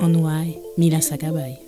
Onwai 0.00 0.58
Mila 0.78 1.00
Sakabay. 1.00 1.58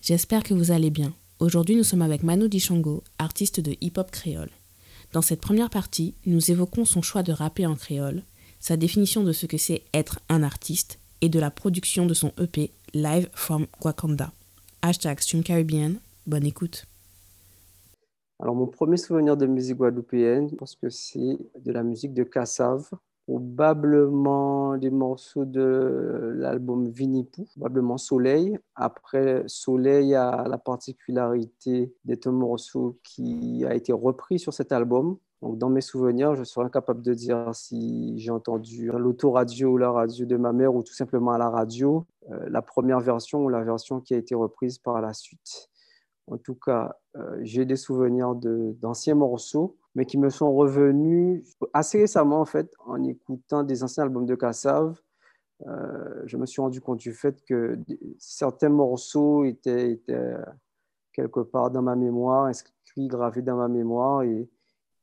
J'espère 0.00 0.42
que 0.42 0.54
vous 0.54 0.70
allez 0.70 0.90
bien. 0.90 1.12
Aujourd'hui, 1.40 1.76
nous 1.76 1.84
sommes 1.84 2.02
avec 2.02 2.22
Manu 2.22 2.48
Dichango, 2.48 3.02
artiste 3.18 3.60
de 3.60 3.76
hip-hop 3.80 4.10
créole. 4.10 4.50
Dans 5.12 5.22
cette 5.22 5.40
première 5.40 5.70
partie, 5.70 6.14
nous 6.26 6.50
évoquons 6.50 6.84
son 6.84 7.02
choix 7.02 7.22
de 7.22 7.32
rapper 7.32 7.66
en 7.66 7.74
créole, 7.74 8.22
sa 8.60 8.76
définition 8.76 9.22
de 9.22 9.32
ce 9.32 9.46
que 9.46 9.58
c'est 9.58 9.82
être 9.92 10.20
un 10.28 10.42
artiste 10.42 10.98
et 11.20 11.28
de 11.28 11.38
la 11.38 11.50
production 11.50 12.06
de 12.06 12.14
son 12.14 12.32
EP 12.40 12.70
Live 12.94 13.28
from 13.32 13.66
Wakanda. 13.82 14.32
Hashtag 14.82 15.20
Stream 15.20 15.42
Caribbean, 15.42 15.96
bonne 16.26 16.46
écoute. 16.46 16.86
Alors, 18.40 18.54
mon 18.54 18.66
premier 18.66 18.96
souvenir 18.96 19.36
de 19.36 19.46
musique 19.46 19.76
guadeloupéenne, 19.76 20.48
je 20.50 20.76
que 20.80 20.90
c'est 20.90 21.38
de 21.64 21.72
la 21.72 21.82
musique 21.82 22.14
de 22.14 22.24
Kassav, 22.24 22.90
probablement 23.26 24.76
des 24.76 24.90
morceaux 24.90 25.44
de 25.44 26.34
l'album 26.36 26.88
Vinipou, 26.88 27.46
probablement 27.56 27.96
Soleil. 27.96 28.58
Après, 28.74 29.44
Soleil 29.46 30.14
a 30.14 30.46
la 30.48 30.58
particularité 30.58 31.94
d'être 32.04 32.26
un 32.26 32.32
morceau 32.32 32.98
qui 33.02 33.64
a 33.66 33.74
été 33.74 33.92
repris 33.92 34.38
sur 34.38 34.52
cet 34.52 34.72
album. 34.72 35.16
Donc, 35.40 35.58
dans 35.58 35.68
mes 35.68 35.80
souvenirs, 35.80 36.34
je 36.34 36.44
serais 36.44 36.66
incapable 36.66 37.02
de 37.02 37.14
dire 37.14 37.54
si 37.54 38.18
j'ai 38.18 38.30
entendu 38.30 38.90
l'autoradio 38.92 39.70
ou 39.70 39.78
la 39.78 39.90
radio 39.90 40.26
de 40.26 40.36
ma 40.36 40.52
mère 40.52 40.74
ou 40.74 40.82
tout 40.82 40.94
simplement 40.94 41.32
à 41.32 41.38
la 41.38 41.50
radio, 41.50 42.06
euh, 42.30 42.46
la 42.48 42.62
première 42.62 43.00
version 43.00 43.44
ou 43.44 43.48
la 43.48 43.62
version 43.62 44.00
qui 44.00 44.14
a 44.14 44.16
été 44.16 44.34
reprise 44.34 44.78
par 44.78 45.00
la 45.00 45.12
suite. 45.12 45.68
En 46.26 46.38
tout 46.38 46.54
cas, 46.54 46.96
euh, 47.16 47.38
j'ai 47.42 47.66
des 47.66 47.76
souvenirs 47.76 48.34
d'anciens 48.34 49.14
morceaux 49.14 49.76
mais 49.94 50.06
qui 50.06 50.18
me 50.18 50.28
sont 50.28 50.52
revenus 50.52 51.44
assez 51.72 51.98
récemment, 51.98 52.40
en 52.40 52.44
fait, 52.44 52.74
en 52.84 53.02
écoutant 53.04 53.62
des 53.62 53.82
anciens 53.82 54.04
albums 54.04 54.26
de 54.26 54.34
Kassav. 54.34 55.00
Euh, 55.66 56.22
je 56.26 56.36
me 56.36 56.46
suis 56.46 56.60
rendu 56.60 56.80
compte 56.80 56.98
du 56.98 57.12
fait 57.12 57.42
que 57.44 57.78
certains 58.18 58.70
morceaux 58.70 59.44
étaient, 59.44 60.00
quelque 61.12 61.40
part 61.40 61.70
dans 61.70 61.82
ma 61.82 61.94
mémoire, 61.94 62.46
inscrits, 62.46 63.06
gravés 63.06 63.42
dans 63.42 63.56
ma 63.56 63.68
mémoire. 63.68 64.22
Et, 64.24 64.48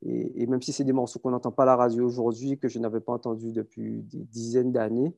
même 0.04 0.62
si 0.62 0.74
c'est 0.74 0.84
des 0.84 0.94
morceaux 0.94 1.20
qu'on 1.20 1.32
n'entend 1.32 1.52
pas 1.52 1.64
à 1.64 1.68
la 1.68 1.76
radio 1.76 2.06
aujourd'hui, 2.06 2.58
que 2.58 2.68
je 2.68 2.80
n'avais 2.80 3.00
pas 3.00 3.14
entendus 3.14 3.54
depuis 3.54 4.02
des 4.04 4.24
dizaines 4.26 4.72
d'années, 4.72 5.16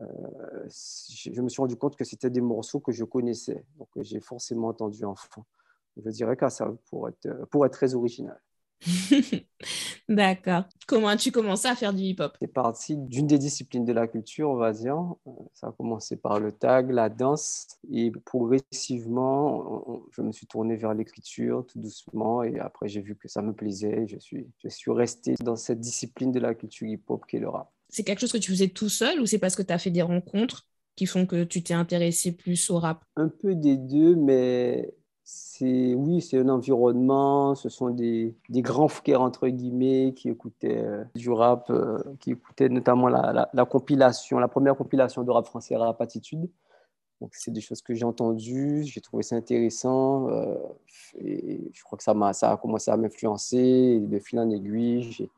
euh, 0.00 0.66
je 0.68 1.40
me 1.42 1.48
suis 1.48 1.60
rendu 1.60 1.76
compte 1.76 1.94
que 1.94 2.04
c'était 2.04 2.30
des 2.30 2.40
morceaux 2.40 2.80
que 2.80 2.92
je 2.92 3.04
connaissais, 3.04 3.64
donc 3.78 3.88
que 3.92 4.02
j'ai 4.02 4.20
forcément 4.20 4.68
entendu 4.68 5.04
enfant. 5.04 5.44
Je 6.02 6.08
dirais 6.08 6.32
être, 6.32 6.78
pour 7.50 7.66
être 7.66 7.72
très 7.72 7.94
original. 7.94 8.40
D'accord. 10.08 10.64
Comment 10.86 11.08
as-tu 11.08 11.30
commencé 11.30 11.68
à 11.68 11.74
faire 11.74 11.92
du 11.92 12.02
hip-hop? 12.02 12.36
C'est 12.40 12.52
parti 12.52 12.96
d'une 12.96 13.26
des 13.26 13.38
disciplines 13.38 13.84
de 13.84 13.92
la 13.92 14.08
culture, 14.08 14.50
on 14.50 14.56
va 14.56 14.72
dire. 14.72 14.96
Euh, 15.26 15.30
ça 15.54 15.68
a 15.68 15.72
commencé 15.72 16.16
par 16.16 16.40
le 16.40 16.52
tag, 16.52 16.90
la 16.90 17.08
danse, 17.08 17.66
et 17.92 18.10
progressivement, 18.24 20.02
je 20.12 20.22
me 20.22 20.32
suis 20.32 20.46
tourné 20.46 20.76
vers 20.76 20.94
l'écriture 20.94 21.64
tout 21.66 21.78
doucement, 21.78 22.42
et 22.42 22.58
après 22.58 22.88
j'ai 22.88 23.00
vu 23.00 23.16
que 23.16 23.28
ça 23.28 23.42
me 23.42 23.52
plaisait. 23.52 24.06
Je 24.06 24.18
suis, 24.18 24.46
je 24.58 24.68
suis 24.68 24.90
resté 24.90 25.34
dans 25.42 25.56
cette 25.56 25.80
discipline 25.80 26.32
de 26.32 26.40
la 26.40 26.54
culture 26.54 26.88
hip-hop 26.88 27.24
qui 27.26 27.36
est 27.36 27.40
le 27.40 27.48
rap. 27.48 27.70
C'est 27.88 28.04
quelque 28.04 28.20
chose 28.20 28.32
que 28.32 28.38
tu 28.38 28.50
faisais 28.52 28.68
tout 28.68 28.88
seul 28.88 29.20
ou 29.20 29.26
c'est 29.26 29.38
parce 29.38 29.56
que 29.56 29.62
tu 29.62 29.72
as 29.72 29.78
fait 29.78 29.90
des 29.90 30.02
rencontres 30.02 30.66
qui 30.96 31.06
font 31.06 31.26
que 31.26 31.44
tu 31.44 31.62
t'es 31.62 31.74
intéressé 31.74 32.32
plus 32.32 32.70
au 32.70 32.78
rap? 32.78 33.04
Un 33.16 33.28
peu 33.28 33.54
des 33.54 33.76
deux, 33.76 34.16
mais 34.16 34.92
c'est 35.60 35.94
oui, 35.94 36.20
c'est 36.22 36.38
un 36.38 36.48
environnement, 36.48 37.54
ce 37.54 37.68
sont 37.68 37.90
des, 37.90 38.34
des, 38.48 38.62
grands 38.62 38.88
frères 38.88 39.20
entre 39.20 39.46
guillemets 39.48 40.14
qui 40.16 40.28
écoutaient 40.30 40.78
euh, 40.78 41.04
du 41.14 41.30
rap, 41.30 41.68
euh, 41.70 41.98
qui 42.18 42.32
écoutaient 42.32 42.68
notamment 42.68 43.08
la, 43.08 43.48
la, 43.52 43.64
compilation, 43.66 44.38
la 44.38 44.48
première 44.48 44.76
compilation 44.76 45.22
de 45.22 45.30
rap 45.30 45.46
français 45.46 45.76
Rap 45.76 46.00
Attitude. 46.00 46.48
Donc 47.20 47.30
c'est 47.34 47.50
des 47.52 47.60
choses 47.60 47.82
que 47.82 47.94
j'ai 47.94 48.04
entendues, 48.04 48.82
j'ai 48.84 49.00
trouvé 49.02 49.22
ça 49.22 49.36
intéressant 49.36 50.30
euh, 50.30 50.56
et 51.18 51.70
je 51.72 51.84
crois 51.84 51.98
que 51.98 52.04
ça, 52.04 52.14
ça 52.32 52.52
a 52.52 52.56
commencé 52.56 52.90
à 52.90 52.96
m'influencer 52.96 54.00
de 54.00 54.18
fil 54.18 54.38
en 54.40 54.50
aiguille. 54.50 55.28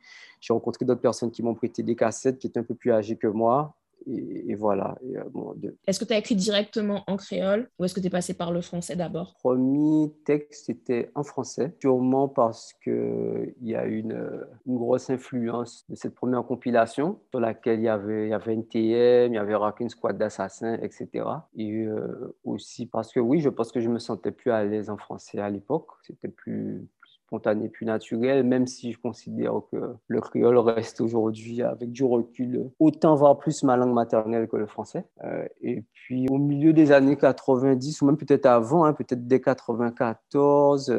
J'ai 0.41 0.53
rencontré 0.53 0.85
d'autres 0.85 1.01
personnes 1.01 1.33
qui 1.33 1.43
m'ont 1.43 1.55
prêté 1.55 1.83
des 1.83 1.97
cassettes 1.97 2.39
qui 2.39 2.47
étaient 2.47 2.61
un 2.61 2.65
peu 2.65 2.75
plus 2.75 2.93
âgées 2.93 3.17
que 3.17 3.27
moi 3.27 3.75
et, 4.07 4.55
voilà. 4.55 4.97
Euh, 5.05 5.71
est-ce 5.87 6.01
que 6.01 6.05
tu 6.05 6.13
as 6.13 6.19
écrit 6.19 6.37
directement 6.37 7.03
en 7.07 7.17
créole 7.17 7.71
ou 7.79 7.85
est-ce 7.85 7.95
que 7.95 8.01
tu 8.01 8.07
es 8.07 8.11
passé 8.11 8.35
par 8.35 8.53
le 8.53 8.61
français 8.61 8.97
d'abord? 8.97 9.35
Premier 9.43 10.13
texte 10.25 10.71
était 10.71 11.11
en 11.15 11.23
français, 11.23 11.75
sûrement 11.81 12.29
parce 12.29 12.73
qu'il 12.85 13.55
y 13.63 13.75
a 13.75 13.85
une, 13.87 14.47
une 14.67 14.77
grosse 14.77 15.11
influence 15.11 15.85
de 15.89 15.95
cette 15.95 16.15
première 16.15 16.45
compilation 16.45 17.19
sur 17.31 17.41
laquelle 17.41 17.81
il 17.81 17.85
y 17.85 17.89
avait, 17.89 18.27
il 18.27 18.31
y 18.31 18.35
avait 18.35 18.55
NTM, 18.55 19.33
il 19.33 19.37
y 19.37 19.39
avait 19.39 19.55
Rockin' 19.55 19.89
Squad 19.89 20.19
d'Assassins, 20.19 20.79
etc. 20.83 21.25
Et 21.57 21.85
euh, 21.85 22.37
aussi 22.45 22.87
parce 22.87 23.13
que 23.13 23.21
oui, 23.21 23.41
je 23.41 23.49
pense 23.49 23.73
que 23.73 23.81
je 23.81 23.89
me 23.89 23.99
sentais 23.99 24.33
plus 24.33 24.51
à 24.51 24.65
l'aise 24.65 24.91
en 24.91 24.97
français 24.97 25.39
à 25.39 25.51
l'époque. 25.51 25.89
C'était 26.03 26.29
plus, 26.29 26.87
spontané, 27.33 27.71
plus 27.71 27.87
naturel, 27.87 28.45
même 28.45 28.67
si 28.67 28.93
je 28.93 28.99
considère 28.99 29.55
que 29.73 29.95
le 30.07 30.21
créole 30.21 30.59
reste 30.59 31.01
aujourd'hui, 31.01 31.63
avec 31.63 31.91
du 31.91 32.05
recul, 32.05 32.71
autant 32.79 33.15
voire 33.15 33.39
plus 33.39 33.63
ma 33.63 33.79
langue 33.79 33.95
maternelle 33.95 34.47
que 34.49 34.57
le 34.57 34.67
français. 34.67 35.07
Euh, 35.25 35.47
et 35.63 35.83
puis 35.95 36.27
au 36.29 36.37
milieu 36.37 36.75
des 36.75 36.93
années 36.93 37.17
90, 37.17 38.03
ou 38.03 38.07
même 38.07 38.19
peut-être 38.19 38.45
avant, 38.45 38.85
hein, 38.85 38.93
peut-être 38.93 39.27
dès 39.27 39.41
94, 39.41 40.91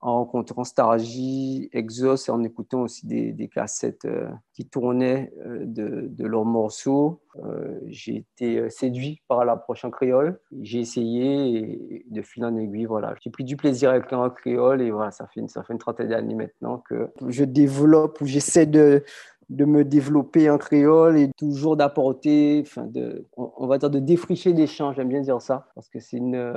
en 0.00 0.18
rencontrant 0.18 0.64
Stargy, 0.64 1.68
Exos 1.72 2.28
et 2.28 2.30
en 2.30 2.42
écoutant 2.44 2.82
aussi 2.82 3.06
des, 3.06 3.48
cassettes 3.48 4.04
euh, 4.04 4.28
qui 4.52 4.66
tournaient 4.66 5.32
euh, 5.44 5.64
de, 5.64 6.26
leurs 6.26 6.44
morceaux. 6.44 7.20
Euh, 7.44 7.78
j'ai 7.86 8.16
été 8.16 8.68
séduit 8.70 9.22
par 9.28 9.44
l'approche 9.44 9.84
en 9.84 9.90
créole. 9.90 10.38
J'ai 10.60 10.80
essayé 10.80 12.04
de 12.08 12.22
fil 12.22 12.44
en 12.44 12.56
aiguille, 12.56 12.84
voilà. 12.84 13.14
J'ai 13.22 13.30
pris 13.30 13.44
du 13.44 13.56
plaisir 13.56 13.90
avec 13.90 14.12
en 14.12 14.30
créole 14.30 14.82
et 14.82 14.90
voilà, 14.90 15.10
ça 15.10 15.26
fait 15.26 15.40
une 15.40 15.78
trentaine 15.78 16.08
d'années 16.08 16.34
maintenant 16.34 16.82
que 16.88 17.08
je 17.28 17.44
développe 17.44 18.20
ou 18.20 18.26
j'essaie 18.26 18.66
de, 18.66 19.02
de 19.48 19.64
me 19.64 19.84
développer 19.84 20.50
en 20.50 20.58
créole 20.58 21.16
et 21.16 21.30
toujours 21.38 21.76
d'apporter, 21.76 22.62
enfin 22.66 22.84
de, 22.86 23.26
on, 23.36 23.66
va 23.66 23.78
dire 23.78 23.90
de 23.90 24.00
défricher 24.00 24.52
les 24.52 24.66
champs, 24.66 24.92
j'aime 24.92 25.08
bien 25.08 25.20
dire 25.20 25.40
ça, 25.40 25.68
parce 25.74 25.88
que 25.88 26.00
c'est 26.00 26.16
une, 26.16 26.52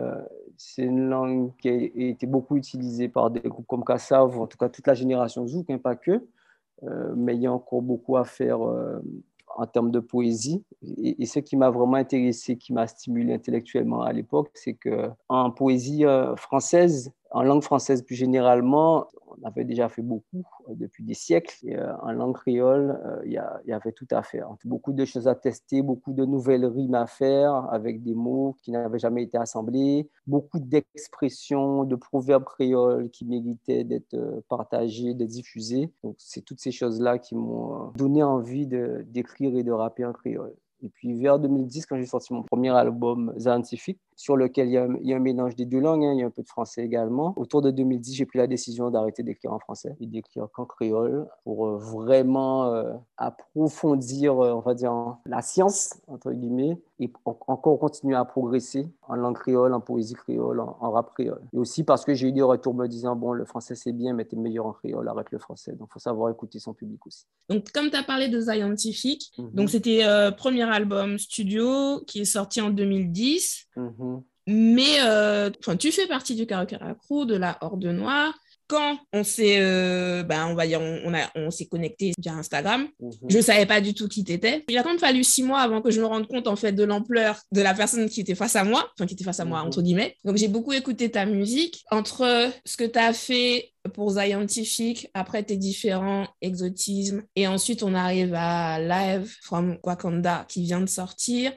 c'est 0.57 0.83
une 0.83 1.07
langue 1.07 1.51
qui 1.57 1.69
a 1.69 1.73
été 1.73 2.25
beaucoup 2.25 2.57
utilisée 2.57 3.07
par 3.07 3.29
des 3.29 3.41
groupes 3.41 3.67
comme 3.67 3.83
Kassav, 3.83 4.39
en 4.39 4.47
tout 4.47 4.57
cas 4.57 4.69
toute 4.69 4.87
la 4.87 4.95
génération 4.95 5.45
Zouk, 5.45 5.69
hein, 5.69 5.77
pas 5.77 5.95
que, 5.95 6.27
euh, 6.83 7.13
mais 7.15 7.35
il 7.35 7.41
y 7.41 7.47
a 7.47 7.53
encore 7.53 7.81
beaucoup 7.81 8.17
à 8.17 8.23
faire 8.23 8.65
euh, 8.65 8.99
en 9.55 9.67
termes 9.67 9.91
de 9.91 9.99
poésie. 9.99 10.63
Et, 10.97 11.25
ce 11.25 11.39
qui 11.39 11.57
m'a 11.57 11.69
vraiment 11.69 11.95
intéressé, 11.95 12.57
qui 12.57 12.73
m'a 12.73 12.87
stimulé 12.87 13.33
intellectuellement 13.33 14.01
à 14.01 14.13
l'époque, 14.13 14.49
c'est 14.53 14.73
que 14.73 15.09
en 15.27 15.51
poésie 15.51 16.05
euh, 16.05 16.35
française, 16.35 17.11
en 17.31 17.43
langue 17.43 17.61
française 17.61 18.01
plus 18.03 18.15
généralement, 18.15 19.07
on 19.27 19.47
avait 19.47 19.63
déjà 19.63 19.87
fait 19.89 20.01
beaucoup 20.01 20.43
euh, 20.67 20.73
depuis 20.75 21.03
des 21.03 21.13
siècles. 21.13 21.55
Euh, 21.67 21.93
en 22.01 22.11
langue 22.11 22.35
créole, 22.35 22.99
il 23.25 23.31
y, 23.31 23.71
avait 23.71 23.91
tout 23.91 24.07
à 24.11 24.23
faire. 24.23 24.49
Beaucoup 24.65 24.93
de 24.93 25.05
choses 25.05 25.27
à 25.27 25.35
tester, 25.35 25.81
beaucoup 25.81 26.13
de 26.13 26.25
nouvelles 26.25 26.65
rimes 26.65 26.95
à 26.95 27.05
faire 27.05 27.67
avec 27.71 28.03
des 28.03 28.15
mots 28.15 28.55
qui 28.61 28.71
n'avaient 28.71 28.99
jamais 28.99 29.23
été 29.23 29.37
assemblés, 29.37 30.09
beaucoup 30.27 30.59
d'expressions, 30.59 31.83
de 31.83 31.95
proverbes 31.95 32.45
créoles 32.45 33.09
qui 33.09 33.25
méritaient 33.25 33.83
d'être 33.83 34.43
partagés, 34.49 35.13
d'être 35.13 35.29
diffusés. 35.29 35.91
Donc, 36.03 36.15
c'est 36.17 36.41
toutes 36.41 36.59
ces 36.59 36.71
choses-là 36.71 37.19
qui 37.19 37.35
m'ont 37.35 37.91
donné 37.95 38.23
envie 38.23 38.67
d'écrire 38.67 39.55
et 39.55 39.63
de 39.63 39.71
rapper 39.71 40.05
en 40.05 40.13
créole. 40.13 40.55
Et 40.83 40.89
puis 40.89 41.13
vers 41.19 41.39
2010, 41.39 41.85
quand 41.85 41.97
j'ai 41.97 42.05
sorti 42.05 42.33
mon 42.33 42.43
premier 42.43 42.69
album 42.69 43.33
scientifique, 43.37 43.99
sur 44.15 44.35
lequel 44.35 44.67
il 44.67 44.73
y, 44.73 45.13
a, 45.13 45.15
un 45.15 45.19
mélange 45.19 45.55
des 45.55 45.65
deux 45.65 45.79
langues, 45.79 46.03
hein, 46.03 46.11
il 46.13 46.19
y 46.19 46.23
a 46.23 46.25
un 46.25 46.29
peu 46.29 46.41
de 46.41 46.47
français 46.47 46.83
également. 46.83 47.33
Autour 47.37 47.61
de 47.61 47.71
2010, 47.71 48.15
j'ai 48.15 48.25
pris 48.25 48.37
la 48.37 48.47
décision 48.47 48.89
d'arrêter 48.89 49.23
d'écrire 49.23 49.53
en 49.53 49.59
français 49.59 49.95
et 50.01 50.07
d'écrire 50.07 50.47
qu'en 50.51 50.65
créole 50.65 51.25
pour 51.45 51.67
euh, 51.67 51.77
vraiment 51.77 52.65
euh, 52.73 52.93
approfondir, 53.15 54.37
euh, 54.43 54.53
on 54.53 54.59
va 54.59 54.73
dire, 54.73 54.93
la 55.25 55.41
science, 55.41 56.01
entre 56.07 56.33
guillemets, 56.33 56.77
et 56.99 57.11
encore 57.25 57.79
continuer 57.79 58.15
à 58.15 58.25
progresser 58.25 58.87
en 59.07 59.15
langue 59.15 59.37
créole, 59.37 59.73
en 59.73 59.79
poésie 59.79 60.15
créole, 60.15 60.59
en, 60.59 60.91
rap 60.91 61.13
créole. 61.13 61.41
Et 61.53 61.57
aussi 61.57 61.83
parce 61.83 62.03
que 62.03 62.13
j'ai 62.13 62.27
eu 62.27 62.31
des 62.31 62.41
retours 62.41 62.73
me 62.73 62.87
disant, 62.87 63.15
bon, 63.15 63.31
le 63.31 63.45
français 63.45 63.75
c'est 63.75 63.93
bien, 63.93 64.13
mais 64.13 64.25
tu 64.25 64.35
es 64.35 64.37
meilleur 64.37 64.65
en 64.65 64.73
créole, 64.73 65.07
arrête 65.07 65.31
le 65.31 65.39
français. 65.39 65.71
Donc, 65.73 65.87
il 65.89 65.93
faut 65.93 65.99
savoir 65.99 66.31
écouter 66.31 66.59
son 66.59 66.73
public 66.73 67.05
aussi. 67.07 67.25
Donc, 67.49 67.71
comme 67.71 67.89
tu 67.89 67.95
as 67.95 68.03
parlé 68.03 68.27
de 68.27 68.41
Scientific, 68.41 69.31
mhm. 69.37 69.51
donc 69.53 69.69
c'était 69.69 70.03
euh, 70.03 70.31
premier 70.31 70.63
album 70.63 71.17
studio 71.17 72.01
qui 72.05 72.21
est 72.21 72.25
sorti 72.25 72.59
en 72.61 72.69
2010. 72.69 73.67
Mhm. 73.77 74.21
Mais 74.47 74.99
euh, 75.01 75.51
tu 75.77 75.91
fais 75.91 76.07
partie 76.07 76.35
du 76.35 76.47
Crew, 76.47 77.25
de 77.25 77.35
la 77.35 77.57
Horde 77.61 77.85
Noire 77.85 78.33
quand 78.69 78.97
on 79.11 79.23
s'est 79.23 79.57
euh, 79.59 80.23
ben, 80.23 80.47
on 80.47 80.55
va 80.55 80.67
dire 80.67 80.79
on, 80.79 81.13
a 81.13 81.29
on 81.35 81.51
s'est 81.51 81.65
connecté 81.65 82.13
via 82.17 82.33
Instagram 82.33 82.87
mhm. 82.99 83.11
je 83.27 83.39
savais 83.39 83.65
pas 83.65 83.81
du 83.81 83.93
tout 83.93 84.07
qui 84.07 84.23
t'étais 84.23 84.63
il 84.69 84.77
a 84.77 84.83
quand 84.83 84.89
même 84.89 84.99
fallu 84.99 85.23
six 85.23 85.43
mois 85.43 85.59
avant 85.59 85.81
que 85.81 85.91
je 85.91 85.99
me 85.99 86.05
rende 86.05 86.27
compte 86.27 86.47
en 86.47 86.55
fait 86.55 86.71
de 86.71 86.83
l'ampleur 86.83 87.41
de 87.51 87.61
la 87.61 87.73
personne 87.73 88.07
qui 88.07 88.21
était 88.21 88.35
face 88.35 88.55
à 88.55 88.63
moi 88.63 88.89
enfin 88.93 89.05
qui 89.05 89.15
était 89.15 89.25
face 89.25 89.39
à 89.39 89.45
moi 89.45 89.59
mhm. 89.59 89.67
entre 89.67 89.81
guillemets 89.81 90.15
donc 90.23 90.37
j'ai 90.37 90.47
beaucoup 90.47 90.71
écouté 90.71 91.09
ta 91.09 91.25
musique 91.25 91.83
entre 91.91 92.51
ce 92.63 92.77
que 92.77 92.85
tu 92.85 92.99
as 92.99 93.13
fait 93.13 93.71
pour 93.93 94.11
Scientific, 94.11 95.09
après 95.13 95.43
tes 95.43 95.57
différents 95.57 96.27
exotismes, 96.41 97.23
et 97.35 97.47
ensuite 97.47 97.81
on 97.81 97.95
arrive 97.95 98.33
à 98.35 98.79
Live 98.79 99.33
from 99.41 99.77
Wakanda 99.83 100.45
qui 100.47 100.63
vient 100.63 100.81
de 100.81 100.89
sortir. 100.89 101.51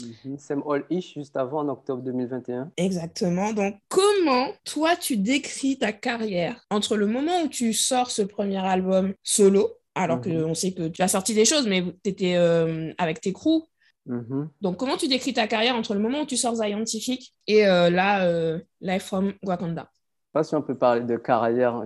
Mhm. 0.00 0.38
Sam 0.38 0.62
All 0.68 0.84
Ish, 0.90 1.14
juste 1.14 1.36
avant, 1.36 1.60
en 1.60 1.68
octobre 1.68 2.02
2021. 2.02 2.70
Exactement. 2.76 3.52
Donc, 3.52 3.76
comment 3.88 4.48
toi, 4.64 4.96
tu 4.96 5.16
décris 5.16 5.78
ta 5.78 5.92
carrière 5.92 6.64
entre 6.70 6.96
le 6.96 7.06
moment 7.06 7.42
où 7.42 7.48
tu 7.48 7.72
sors 7.72 8.10
ce 8.10 8.22
premier 8.22 8.58
album 8.58 9.14
solo, 9.22 9.70
alors 9.94 10.20
que 10.20 10.28
qu'on 10.28 10.48
mhm. 10.48 10.54
sait 10.54 10.72
que 10.72 10.88
tu 10.88 11.02
as 11.02 11.08
sorti 11.08 11.34
des 11.34 11.44
choses, 11.44 11.66
mais 11.66 11.82
tu 12.04 12.10
étais 12.10 12.36
euh, 12.36 12.92
avec 12.98 13.20
tes 13.20 13.32
crews. 13.32 13.66
Mhm. 14.06 14.50
Donc, 14.60 14.76
comment 14.76 14.96
tu 14.96 15.08
décris 15.08 15.32
ta 15.32 15.46
carrière 15.46 15.74
entre 15.74 15.94
le 15.94 16.00
moment 16.00 16.22
où 16.22 16.26
tu 16.26 16.36
sors 16.36 16.56
Scientific 16.56 17.32
et 17.46 17.66
euh, 17.66 17.90
là, 17.90 18.24
euh, 18.24 18.60
Life 18.80 19.04
from 19.04 19.32
Wakanda? 19.42 19.90
Je 20.34 20.40
ne 20.40 20.44
sais 20.44 20.44
pas 20.44 20.44
si 20.44 20.54
on 20.54 20.62
peut 20.62 20.76
parler 20.76 21.00
de 21.00 21.16
carrière. 21.16 21.84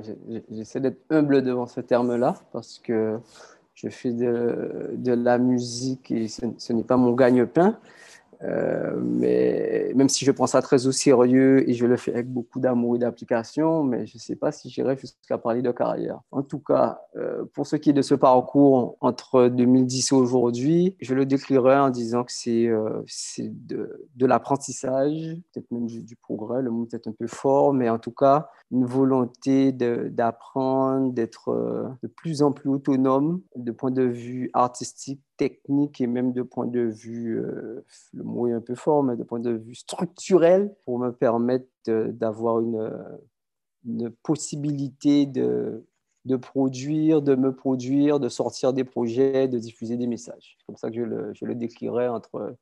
J'essaie 0.50 0.80
d'être 0.80 1.00
humble 1.10 1.42
devant 1.42 1.66
ce 1.66 1.80
terme-là 1.80 2.34
parce 2.52 2.80
que 2.80 3.18
je 3.82 3.88
fais 3.88 4.12
de, 4.12 4.90
de 4.94 5.12
la 5.12 5.38
musique 5.38 6.10
et 6.10 6.28
ce 6.28 6.72
n'est 6.72 6.82
pas 6.82 6.96
mon 6.96 7.12
gagne-pain. 7.12 7.78
Euh, 8.42 8.98
mais 9.02 9.92
même 9.94 10.08
si 10.08 10.24
je 10.24 10.32
prends 10.32 10.46
ça 10.46 10.62
très 10.62 10.86
au 10.86 10.92
sérieux 10.92 11.68
et 11.68 11.74
je 11.74 11.86
le 11.86 11.96
fais 11.96 12.12
avec 12.12 12.28
beaucoup 12.28 12.58
d'amour 12.58 12.96
et 12.96 12.98
d'application, 12.98 13.84
mais 13.84 14.06
je 14.06 14.16
ne 14.16 14.20
sais 14.20 14.36
pas 14.36 14.50
si 14.50 14.70
j'irai 14.70 14.96
jusqu'à 14.96 15.36
parler 15.36 15.62
de 15.62 15.70
carrière. 15.70 16.20
En 16.30 16.42
tout 16.42 16.58
cas, 16.58 17.02
euh, 17.16 17.44
pour 17.52 17.66
ce 17.66 17.76
qui 17.76 17.90
est 17.90 17.94
de 17.94 18.02
ce 18.02 18.14
parcours 18.14 18.96
entre 19.00 19.48
2010 19.48 20.12
et 20.12 20.14
aujourd'hui, 20.14 20.96
je 21.00 21.14
le 21.14 21.26
décrirais 21.26 21.78
en 21.78 21.90
disant 21.90 22.24
que 22.24 22.32
c'est 22.32 22.66
euh, 22.66 23.02
de, 23.38 24.08
de 24.16 24.26
l'apprentissage, 24.26 25.36
peut-être 25.52 25.70
même 25.70 25.86
du, 25.86 26.02
du, 26.02 26.16
progrès, 26.16 26.62
le 26.62 26.70
mot 26.70 26.86
peut-être 26.86 27.08
un 27.08 27.12
peu 27.12 27.26
fort, 27.26 27.74
mais 27.74 27.90
en 27.90 27.98
tout 27.98 28.12
cas, 28.12 28.48
une 28.70 28.86
volonté 28.86 29.72
d'apprendre, 29.72 31.12
d'être 31.12 31.96
de 32.02 32.08
plus 32.08 32.42
en 32.42 32.52
plus 32.52 32.70
autonome 32.70 33.42
de 33.56 33.72
point 33.72 33.90
de 33.90 34.02
vue 34.02 34.50
artistique 34.52 35.20
technique 35.40 36.02
et 36.02 36.06
même 36.06 36.34
de 36.34 36.42
point 36.42 36.66
de 36.66 36.80
vue, 36.80 37.38
euh, 37.38 37.82
le 38.12 38.24
mot 38.24 38.46
est 38.46 38.52
un 38.52 38.60
peu 38.60 38.74
fort, 38.74 39.02
mais 39.02 39.16
de 39.16 39.24
point 39.24 39.40
de 39.40 39.52
vue 39.52 39.74
structurel 39.74 40.74
pour 40.84 40.98
me 40.98 41.12
permettre 41.12 41.64
d'avoir 41.86 42.60
une, 42.60 42.92
une, 43.86 44.10
possibilité 44.10 45.24
de, 45.24 45.86
de 46.26 46.36
produire, 46.36 47.22
de 47.22 47.34
me 47.36 47.54
produire, 47.54 48.20
de 48.20 48.28
sortir 48.28 48.74
des 48.74 48.84
projets, 48.84 49.48
de 49.48 49.58
diffuser 49.58 49.96
des 49.96 50.06
messages. 50.06 50.58
C'est 50.58 50.66
comme 50.66 50.76
ça 50.76 50.90
que 50.90 50.96
je 50.96 51.02
le, 51.02 51.32
je 51.32 51.46
le 51.46 51.54
décrirais 51.54 52.08
entre, 52.08 52.54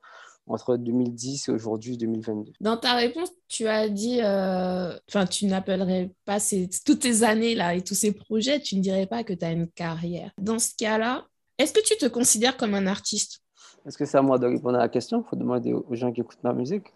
entre 0.46 0.76
2010 0.76 1.48
et 1.48 1.50
aujourd'hui 1.50 1.96
2022. 1.96 2.52
Dans 2.60 2.76
ta 2.76 2.94
réponse, 2.94 3.32
tu 3.48 3.66
as 3.66 3.88
dit, 3.88 4.20
euh, 4.22 4.96
enfin, 5.08 5.26
tu 5.26 5.46
n'appellerais 5.46 6.12
pas 6.24 6.38
toutes 6.86 7.02
ces 7.02 7.24
années-là 7.24 7.74
et 7.74 7.82
tous 7.82 7.96
ces 7.96 8.12
projets, 8.12 8.60
tu 8.60 8.76
ne 8.76 8.82
dirais 8.82 9.06
pas 9.06 9.24
que 9.24 9.32
tu 9.32 9.44
as 9.44 9.50
une 9.50 9.66
carrière. 9.66 10.30
Dans 10.38 10.60
ce 10.60 10.76
cas-là, 10.76 11.26
est-ce 11.58 11.72
que 11.72 11.82
tu 11.84 11.96
te 11.96 12.06
considères 12.06 12.56
comme 12.56 12.74
un 12.74 12.86
artiste? 12.86 13.42
Est-ce 13.86 13.98
que 13.98 14.04
c'est 14.04 14.18
à 14.18 14.22
moi 14.22 14.38
de 14.38 14.46
répondre 14.46 14.78
à 14.78 14.82
la 14.82 14.88
question? 14.88 15.22
Il 15.24 15.28
faut 15.28 15.36
demander 15.36 15.72
aux 15.72 15.94
gens 15.94 16.12
qui 16.12 16.20
écoutent 16.20 16.42
ma 16.42 16.52
musique. 16.52 16.92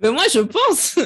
Mais 0.00 0.10
moi, 0.10 0.24
je 0.32 0.40
pense. 0.40 0.98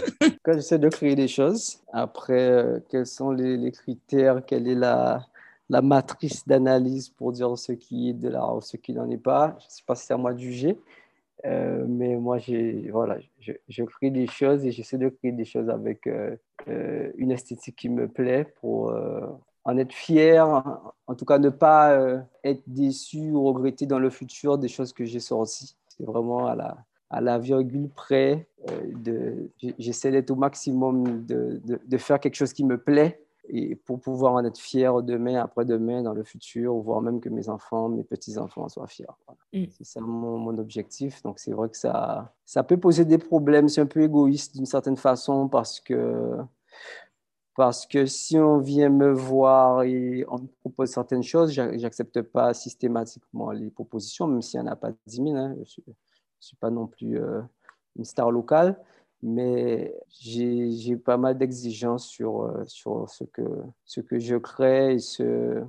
Quand 0.43 0.55
j'essaie 0.55 0.79
de 0.79 0.89
créer 0.89 1.15
des 1.15 1.29
choses, 1.29 1.79
après, 1.93 2.51
euh, 2.51 2.81
quels 2.89 3.07
sont 3.07 3.31
les, 3.31 3.71
critères? 3.71 4.45
Quelle 4.47 4.67
est 4.67 4.75
la, 4.75 5.27
la 5.69 5.83
matrice 5.83 6.47
d'analyse 6.47 7.11
pour 7.11 7.33
dire 7.33 7.57
ce 7.59 7.73
qui 7.73 8.11
est 8.11 8.15
de 8.15 8.29
l'art 8.29 8.57
ou 8.57 8.61
ce 8.61 8.77
qui 8.77 8.93
n'en 8.93 9.09
est 9.11 9.19
pas? 9.19 9.57
Je 9.61 9.67
ne 9.67 9.71
sais 9.71 9.83
pas 9.87 9.95
si 9.95 10.07
c'est 10.07 10.15
à 10.15 10.17
moi 10.17 10.33
de 10.33 10.39
juger. 10.39 10.79
Euh, 11.45 11.85
mais 11.89 12.17
moi, 12.17 12.39
voilà, 12.91 13.19
je, 13.41 13.53
je, 13.69 13.83
crée 13.83 14.11
des 14.11 14.29
choses 14.29 14.65
et 14.65 14.71
j'essaie 14.71 14.99
de 14.99 15.09
créer 15.09 15.33
des 15.33 15.45
choses 15.45 15.69
avec 15.69 16.07
euh, 16.07 16.37
une 17.17 17.33
esthétique 17.33 17.77
qui 17.77 17.89
me 17.89 18.07
plaît 18.07 18.47
pour, 18.61 18.95
en 19.65 19.77
être 19.79 19.93
fier, 19.93 20.47
en 21.07 21.15
tout 21.15 21.25
cas 21.25 21.39
ne 21.39 21.49
pas 21.49 21.93
euh, 21.93 22.21
être 22.45 22.63
déçu 22.67 23.31
ou 23.31 23.45
regretter 23.45 23.87
dans 23.87 23.99
le 23.99 24.11
futur 24.11 24.59
des 24.59 24.69
choses 24.69 24.93
que 24.93 25.05
j'ai 25.05 25.21
sorties. 25.21 25.77
C'est 25.89 26.05
vraiment 26.05 26.47
à 26.47 26.57
la, 26.57 26.77
à 27.11 27.21
la 27.21 27.39
virgule 27.39 27.89
près. 27.89 28.49
Euh, 28.71 29.47
J'essaie 29.79 30.11
d'être 30.11 30.31
au 30.31 30.37
maximum 30.37 31.25
de, 31.27 31.61
de, 31.65 31.99
faire 31.99 32.19
quelque 32.19 32.35
chose 32.35 32.53
qui 32.53 32.65
me 32.65 32.79
plaît 32.79 33.21
et 33.49 33.75
pour 33.75 34.01
pouvoir 34.01 34.35
en 34.35 34.45
être 34.45 34.59
fier 34.59 35.03
demain, 35.03 35.41
après-demain, 35.41 36.03
dans 36.03 36.15
le 36.15 36.23
futur, 36.23 36.75
voire 36.77 37.03
même 37.03 37.21
que 37.21 37.29
mes 37.29 37.49
enfants, 37.49 37.89
mes 37.89 38.05
petits-enfants 38.05 38.69
soient 38.69 38.87
fiers. 38.87 39.07
Mm. 39.53 39.65
C'est 39.71 39.85
ça 39.85 40.01
mon, 40.01 40.39
mon, 40.39 40.57
objectif. 40.59 41.23
Donc 41.23 41.39
c'est 41.39 41.53
vrai 41.53 41.69
que 41.69 41.77
ça, 41.77 42.33
ça 42.47 42.63
peut 42.63 42.79
poser 42.79 43.05
des 43.05 43.19
problèmes. 43.19 43.69
C'est 43.69 43.81
un 43.81 43.87
peu 43.87 44.03
égoïste 44.03 44.57
d'une 44.57 44.67
certaine 44.67 44.97
façon 44.97 45.49
parce 45.49 45.81
que 45.81 46.39
parce 47.55 47.87
que 47.87 48.07
si 48.07 48.39
on 48.39 48.59
vient 48.59 48.89
me 48.89 49.13
voir 49.13 49.83
et 49.83 50.25
on 50.29 50.39
me 50.39 50.47
propose 50.61 50.91
certaines 50.91 51.23
choses, 51.23 51.53
je 51.53 51.61
n'accepte 51.61 52.23
pas 52.23 52.55
systématiquement 52.55 53.51
les 53.51 53.71
propositions, 53.71 54.27
même 54.27 54.43
s'il 54.43 54.61
n'y 54.61 54.69
en 54.69 54.73
a 54.73 54.77
pas 54.77 54.93
10 55.07 55.17
000. 55.17 55.29
Hein. 55.37 55.55
Je 55.57 55.61
ne 55.61 55.95
suis, 56.41 56.57
pas 56.57 56.71
non 56.71 56.87
plus 56.87 57.19
euh, 57.19 57.43
une 57.97 58.07
star 58.07 58.31
locale, 58.31 58.81
mais 59.23 59.95
j'ai 60.09 60.97
pas 60.97 61.19
mal 61.19 61.37
d'exigences 61.37 62.07
sur, 62.07 62.43
euh, 62.43 62.65
sur 62.67 63.09
ce, 63.11 63.25
que, 63.25 63.43
ce 63.85 64.01
que 64.01 64.19
je 64.19 64.37
crée 64.37 64.95
et 64.95 64.99
sur 64.99 65.67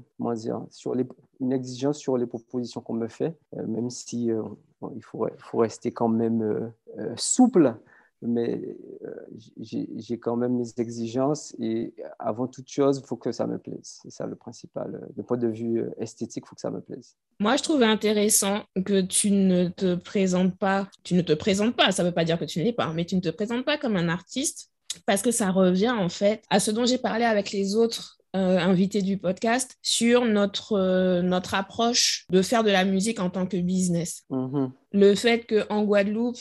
une 1.42 1.52
exigence 1.52 1.98
sur 1.98 2.18
les 2.18 2.26
propositions 2.26 2.80
qu'on 2.80 2.94
me 2.94 3.10
fait, 3.10 3.38
euh, 3.58 3.68
même 3.68 3.90
si 3.90 4.28
il 4.28 5.04
faut, 5.04 5.28
faut, 5.38 5.58
rester 5.58 5.92
quand 5.92 6.08
même 6.08 6.72
souple 7.18 7.76
mais 8.26 8.78
euh, 9.06 9.14
j'ai 9.60 10.20
quand 10.20 10.36
même 10.36 10.58
mes 10.58 10.74
exigences 10.78 11.56
et 11.60 11.94
avant 12.20 12.48
toute 12.48 12.70
chose, 12.70 13.00
il 13.04 13.08
faut 13.08 13.18
que 13.18 13.32
ça 13.32 13.48
me 13.48 13.58
plaise. 13.58 14.00
C'est 14.02 14.12
ça 14.12 14.26
le 14.26 14.36
principal. 14.36 14.96
Euh, 14.96 15.08
de 15.16 15.22
point 15.22 15.38
de 15.38 15.48
vue 15.48 15.82
euh, 15.82 15.90
esthétique, 15.98 16.44
il 16.46 16.48
faut 16.48 16.56
que 16.56 16.62
ça 16.62 16.72
me 16.72 16.82
plaise. 16.82 17.16
Moi, 17.40 17.56
je 17.58 17.64
trouve 17.64 17.84
intéressant 17.84 18.64
que 18.86 19.02
tu 19.02 19.32
ne 19.32 19.68
te 19.68 19.96
présentes 19.96 20.58
pas, 20.58 20.88
tu 21.04 21.16
ne 21.16 21.22
te 21.22 21.34
présentes 21.34 21.76
pas, 21.76 21.92
ça 21.92 22.04
ne 22.04 22.10
veut 22.10 22.14
pas 22.14 22.26
dire 22.26 22.40
que 22.40 22.46
tu 22.46 22.60
ne 22.60 22.64
l'es 22.64 22.74
pas, 22.74 22.92
mais 22.94 23.06
tu 23.06 23.16
ne 23.16 23.22
te 23.22 23.30
présentes 23.30 23.66
pas 23.66 23.78
comme 23.78 23.96
un 23.96 24.10
artiste 24.10 24.70
parce 25.06 25.22
que 25.22 25.32
ça 25.32 25.50
revient 25.52 25.90
en 25.90 26.10
fait 26.10 26.44
à 26.50 26.60
ce 26.60 26.70
dont 26.70 26.86
j'ai 26.86 27.00
parlé 27.00 27.26
avec 27.26 27.52
les 27.52 27.76
autres 27.76 28.20
invités 28.36 29.04
du 29.04 29.20
podcast 29.20 29.78
sur 29.84 30.26
notre, 30.26 31.22
notre 31.22 31.54
approche 31.54 32.26
de 32.32 32.42
faire 32.42 32.64
de 32.64 32.72
la 32.72 32.84
musique 32.84 33.20
en 33.20 33.30
tant 33.30 33.46
que 33.46 33.58
business. 33.58 34.24
Mm-hmm. 34.32 34.72
Le 34.94 35.14
fait 35.14 35.46
qu'en 35.46 35.84
Guadeloupe, 35.84 36.40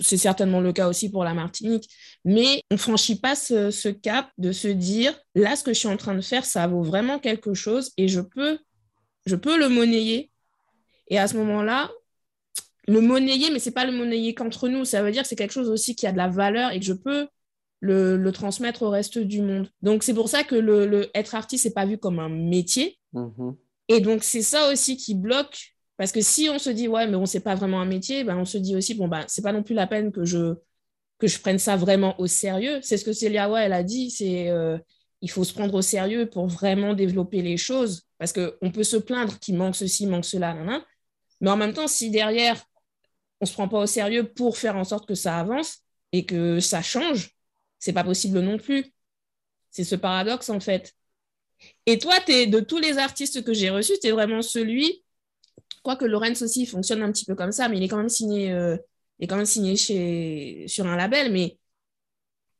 c'est 0.00 0.16
certainement 0.16 0.60
le 0.60 0.72
cas 0.72 0.88
aussi 0.88 1.10
pour 1.10 1.24
la 1.24 1.34
Martinique, 1.34 1.88
mais 2.24 2.62
on 2.70 2.74
ne 2.74 2.80
franchit 2.80 3.18
pas 3.18 3.34
ce, 3.34 3.88
cap 3.88 4.28
de 4.38 4.52
se 4.52 4.68
dire, 4.68 5.18
là, 5.34 5.56
ce 5.56 5.64
que 5.64 5.72
je 5.72 5.78
suis 5.78 5.88
en 5.88 5.96
train 5.96 6.14
de 6.14 6.20
faire, 6.20 6.44
ça 6.44 6.66
vaut 6.66 6.82
vraiment 6.82 7.18
quelque 7.18 7.54
chose 7.54 7.92
et 7.96 8.08
je 8.08 8.20
peux, 8.20 8.58
je 9.26 9.36
peux 9.36 9.58
le 9.58 9.68
monnayer. 9.68 10.30
Et 11.08 11.18
à 11.18 11.28
ce 11.28 11.36
moment-là, 11.36 11.90
le 12.88 13.00
monnayer, 13.00 13.50
mais 13.50 13.58
ce 13.58 13.68
n'est 13.68 13.74
pas 13.74 13.84
le 13.84 13.92
monnayer 13.92 14.34
qu'entre 14.34 14.68
nous, 14.68 14.84
ça 14.84 15.02
veut 15.02 15.10
dire 15.10 15.22
que 15.22 15.28
c'est 15.28 15.36
quelque 15.36 15.52
chose 15.52 15.70
aussi 15.70 15.96
qui 15.96 16.06
a 16.06 16.12
de 16.12 16.16
la 16.16 16.28
valeur 16.28 16.72
et 16.72 16.80
que 16.80 16.84
je 16.84 16.92
peux 16.92 17.28
le, 17.80 18.30
transmettre 18.30 18.82
au 18.82 18.90
reste 18.90 19.18
du 19.18 19.42
monde. 19.42 19.70
Donc 19.82 20.02
c'est 20.02 20.14
pour 20.14 20.28
ça 20.28 20.44
que 20.44 20.56
le, 20.56 21.08
être 21.14 21.34
artiste 21.34 21.64
n'est 21.64 21.72
pas 21.72 21.86
vu 21.86 21.98
comme 21.98 22.18
un 22.18 22.28
métier. 22.28 22.98
Mm-hmm. 23.14 23.56
Et 23.88 24.00
donc 24.00 24.24
c'est 24.24 24.42
ça 24.42 24.70
aussi 24.72 24.96
qui 24.96 25.14
bloque 25.14 25.75
parce 25.96 26.12
que 26.12 26.20
si 26.20 26.48
on 26.50 26.58
se 26.58 26.70
dit, 26.70 26.88
ouais, 26.88 27.06
mais 27.06 27.16
on 27.16 27.26
sait 27.26 27.40
pas 27.40 27.54
vraiment 27.54 27.80
un 27.80 27.86
métier, 27.86 28.24
ben, 28.24 28.36
on 28.36 28.44
se 28.44 28.58
dit 28.58 28.76
aussi, 28.76 28.94
bon, 28.94 29.08
ben, 29.08 29.24
c'est 29.28 29.42
pas 29.42 29.52
non 29.52 29.62
plus 29.62 29.74
la 29.74 29.86
peine 29.86 30.12
que 30.12 30.24
je, 30.24 30.54
que 31.18 31.26
je 31.26 31.38
prenne 31.40 31.58
ça 31.58 31.76
vraiment 31.76 32.18
au 32.20 32.26
sérieux. 32.26 32.80
C'est 32.82 32.98
ce 32.98 33.04
que 33.04 33.12
Célia 33.12 33.48
elle 33.62 33.72
a 33.72 33.82
dit, 33.82 34.10
c'est 34.10 34.50
euh, 34.50 34.78
il 35.22 35.30
faut 35.30 35.44
se 35.44 35.54
prendre 35.54 35.74
au 35.74 35.82
sérieux 35.82 36.28
pour 36.28 36.46
vraiment 36.46 36.94
développer 36.94 37.42
les 37.42 37.56
choses. 37.56 38.02
Parce 38.18 38.32
qu'on 38.32 38.70
peut 38.70 38.84
se 38.84 38.96
plaindre 38.96 39.38
qu'il 39.38 39.56
manque 39.56 39.76
ceci, 39.76 40.06
manque 40.06 40.24
cela, 40.24 40.54
mais 41.40 41.50
en 41.50 41.56
même 41.56 41.72
temps, 41.72 41.88
si 41.88 42.10
derrière, 42.10 42.62
on 43.40 43.46
se 43.46 43.52
prend 43.52 43.68
pas 43.68 43.80
au 43.80 43.86
sérieux 43.86 44.24
pour 44.32 44.56
faire 44.56 44.76
en 44.76 44.84
sorte 44.84 45.06
que 45.06 45.14
ça 45.14 45.38
avance 45.38 45.80
et 46.12 46.24
que 46.24 46.60
ça 46.60 46.82
change, 46.82 47.36
c'est 47.78 47.92
pas 47.92 48.04
possible 48.04 48.40
non 48.40 48.58
plus. 48.58 48.86
C'est 49.70 49.84
ce 49.84 49.96
paradoxe, 49.96 50.48
en 50.48 50.60
fait. 50.60 50.94
Et 51.84 51.98
toi, 51.98 52.14
es, 52.28 52.46
de 52.46 52.60
tous 52.60 52.78
les 52.78 52.98
artistes 52.98 53.44
que 53.44 53.52
j'ai 53.52 53.70
reçus, 53.70 53.98
tu 54.00 54.08
es 54.08 54.12
vraiment 54.12 54.42
celui 54.42 55.04
Quoique 55.82 56.04
Lorenz 56.04 56.42
aussi 56.42 56.66
fonctionne 56.66 57.02
un 57.02 57.12
petit 57.12 57.24
peu 57.24 57.34
comme 57.34 57.52
ça, 57.52 57.68
mais 57.68 57.76
il 57.76 57.82
est 57.82 57.88
quand 57.88 57.96
même 57.96 58.08
signé, 58.08 58.52
euh, 58.52 58.76
il 59.18 59.24
est 59.24 59.26
quand 59.28 59.36
même 59.36 59.46
signé 59.46 59.76
chez, 59.76 60.64
sur 60.66 60.86
un 60.86 60.96
label, 60.96 61.32
mais 61.32 61.58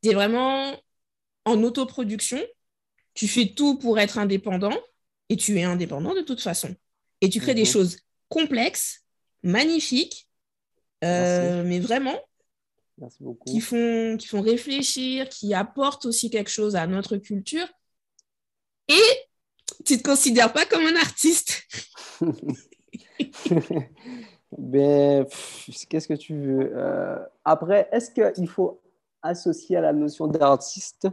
tu 0.03 0.11
es 0.11 0.15
vraiment 0.15 0.75
en 1.45 1.63
autoproduction. 1.63 2.41
Tu 3.15 3.27
fais 3.27 3.55
tout 3.57 3.79
pour 3.79 3.99
être 3.99 4.19
indépendant 4.19 4.79
et 5.29 5.37
tu 5.37 5.59
es 5.59 5.65
indépendant 5.65 6.15
de 6.15 6.21
toute 6.21 6.41
façon. 6.41 6.75
Et 7.21 7.29
tu 7.29 7.41
crées 7.41 7.55
des 7.55 7.63
mhm. 7.63 7.69
choses 7.69 7.99
complexes, 8.29 9.05
magnifiques, 9.43 10.29
euh, 11.05 11.63
mais 11.65 11.81
vraiment, 11.81 12.19
Qui, 13.47 13.61
font, 13.61 14.17
qui 14.19 14.27
font 14.27 14.41
réfléchir, 14.41 15.29
qui 15.29 15.55
apportent 15.55 16.07
aussi 16.07 16.31
quelque 16.31 16.51
chose 16.51 16.77
à 16.77 16.87
notre 16.87 17.17
culture. 17.17 17.67
Et 18.89 19.03
tu 19.85 19.95
ne 19.95 19.99
te 19.99 20.03
considères 20.03 20.53
pas 20.53 20.65
comme 20.65 20.87
un 20.87 20.97
artiste. 20.97 21.63
ben, 24.59 25.27
qu'est-ce 25.89 26.09
que 26.09 26.15
tu 26.15 26.35
veux 26.35 26.73
euh, 26.75 27.19
Après, 27.45 27.89
est-ce 27.93 28.11
qu'il 28.11 28.49
faut 28.49 28.81
associer 29.23 29.77
à 29.77 29.81
la 29.81 29.93
notion 29.93 30.27
d'artiste 30.27 31.09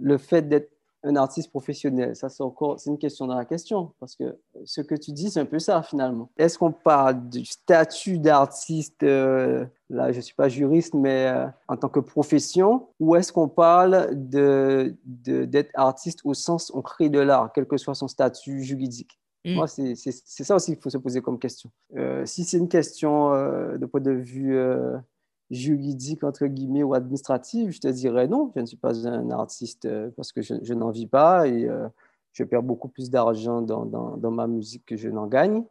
le 0.00 0.18
fait 0.18 0.42
d'être 0.48 0.70
un 1.04 1.16
artiste 1.16 1.50
professionnel? 1.50 2.14
Ça, 2.14 2.28
c'est 2.28 2.42
encore 2.42 2.78
une 2.86 2.98
question 2.98 3.26
dans 3.26 3.36
la 3.36 3.44
question, 3.44 3.92
parce 3.98 4.14
que 4.14 4.38
ce 4.64 4.80
que 4.80 4.94
tu 4.94 5.12
dis, 5.12 5.30
c'est 5.30 5.40
un 5.40 5.46
peu 5.46 5.58
ça 5.58 5.82
finalement. 5.82 6.30
Est-ce 6.36 6.58
qu'on 6.58 6.72
parle 6.72 7.28
du 7.28 7.44
statut 7.44 8.18
d'artiste, 8.18 9.02
euh, 9.02 9.66
là 9.90 10.12
je 10.12 10.18
ne 10.18 10.22
suis 10.22 10.34
pas 10.34 10.48
juriste, 10.48 10.94
mais 10.94 11.26
euh, 11.26 11.46
en 11.68 11.76
tant 11.76 11.88
que 11.88 12.00
profession, 12.00 12.88
ou 13.00 13.16
est-ce 13.16 13.32
qu'on 13.32 13.48
parle 13.48 14.10
de, 14.12 14.96
d'être 15.04 15.70
artiste 15.74 16.20
au 16.24 16.34
sens 16.34 16.70
on 16.74 16.82
crée 16.82 17.08
de 17.08 17.20
l'art, 17.20 17.52
quel 17.52 17.66
que 17.66 17.76
soit 17.76 17.94
son 17.94 18.08
statut 18.08 18.62
juridique? 18.62 19.18
Mm. 19.44 19.54
Moi, 19.54 19.66
c'est, 19.66 19.94
c'est, 19.94 20.44
ça 20.44 20.54
aussi 20.54 20.72
qu'il 20.72 20.82
faut 20.82 20.90
se 20.90 20.98
poser 20.98 21.20
comme 21.20 21.38
question. 21.38 21.70
Euh, 21.96 22.24
si 22.26 22.44
c'est 22.44 22.58
une 22.58 22.68
question 22.68 23.30
de 23.30 23.86
point 23.86 24.00
de 24.00 24.12
vue 24.12 24.56
juridique, 25.52 26.24
entre 26.24 26.46
guillemets, 26.46 26.82
ou 26.82 26.94
administrative, 26.94 27.70
je 27.70 27.80
te 27.80 27.88
dirais 27.88 28.26
non, 28.26 28.50
je 28.56 28.60
ne 28.60 28.66
suis 28.66 28.76
pas 28.76 29.06
un 29.06 29.30
artiste 29.30 29.84
euh, 29.84 30.10
parce 30.16 30.32
que 30.32 30.40
je, 30.42 30.74
n'en 30.74 30.90
vis 30.90 31.06
pas 31.06 31.46
et 31.46 31.68
euh, 31.68 31.88
je 32.32 32.42
perds 32.42 32.62
beaucoup 32.62 32.88
plus 32.88 33.10
d'argent 33.10 33.60
dans, 33.60 33.84
dans, 33.84 34.30
ma 34.30 34.46
musique 34.46 34.86
que 34.86 34.96
je 34.96 35.10
n'en 35.10 35.26
gagne. 35.26 35.62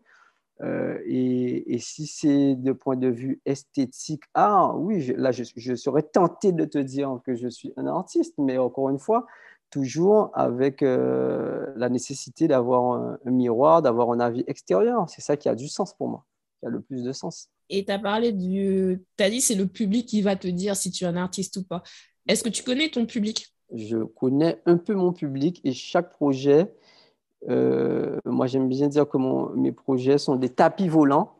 Euh, 0.62 1.00
et, 1.06 1.74
et, 1.74 1.80
si 1.80 2.06
c'est 2.06 2.54
de 2.54 2.72
point 2.72 2.96
de 2.96 3.08
vue 3.08 3.42
esthétique, 3.46 4.22
ah 4.36 4.76
oui, 4.76 5.12
là, 5.18 5.32
je, 5.32 5.44
serais 5.76 6.04
tenté 6.04 6.52
de 6.52 6.66
te 6.66 6.78
dire 6.78 7.20
que 7.26 7.34
je 7.34 7.48
suis 7.48 7.74
un 7.78 7.88
artiste, 7.88 8.36
mais 8.38 8.60
encore 8.60 8.90
une 8.90 9.00
fois, 9.00 9.26
toujours 9.72 10.30
avec 10.34 10.82
la 10.82 11.90
nécessité 11.90 12.48
d'avoir 12.48 12.94
un, 12.94 13.18
un 13.26 13.32
miroir, 13.32 13.82
d'avoir 13.82 14.12
un 14.12 14.20
avis 14.20 14.44
extérieur. 14.46 15.10
C'est 15.10 15.22
ça 15.22 15.38
qui 15.38 15.50
a 15.50 15.56
du 15.56 15.68
sens 15.68 15.96
pour 15.96 16.08
moi, 16.10 16.26
qui 16.60 16.68
a 16.68 16.70
le 16.70 16.82
plus 16.82 17.04
de 17.04 17.12
sens. 17.12 17.50
Et 17.70 17.86
tu 17.86 17.92
as 17.92 18.00
parlé 18.00 18.34
du. 18.34 19.02
Tu 19.18 19.24
as 19.24 19.30
dit 19.30 19.42
c'est 19.42 19.56
le 19.56 19.66
public 19.66 20.06
qui 20.06 20.22
va 20.22 20.36
te 20.36 20.48
dire 20.48 20.76
si 20.76 20.92
tu 20.92 21.06
es 21.06 21.08
un 21.08 21.16
artiste 21.16 21.58
ou 21.58 21.64
pas. 21.64 21.82
Est-ce 22.28 22.44
que 22.44 22.50
tu 22.50 22.64
connais 22.64 22.90
ton 22.90 23.06
public? 23.06 23.48
Je 23.74 23.98
connais 24.04 24.62
un 24.66 24.78
peu 24.78 24.94
mon 24.94 25.14
public 25.14 25.62
et 25.64 25.72
chaque 25.72 26.12
projet, 26.12 26.74
euh, 27.50 28.20
moi 28.26 28.46
j'aime 28.46 28.68
bien 28.68 28.90
dire 28.90 29.08
que 29.08 29.18
mes 29.56 29.72
projets 29.72 30.18
sont 30.18 30.36
des 30.36 30.50
tapis 30.50 30.90
volants 30.90 31.34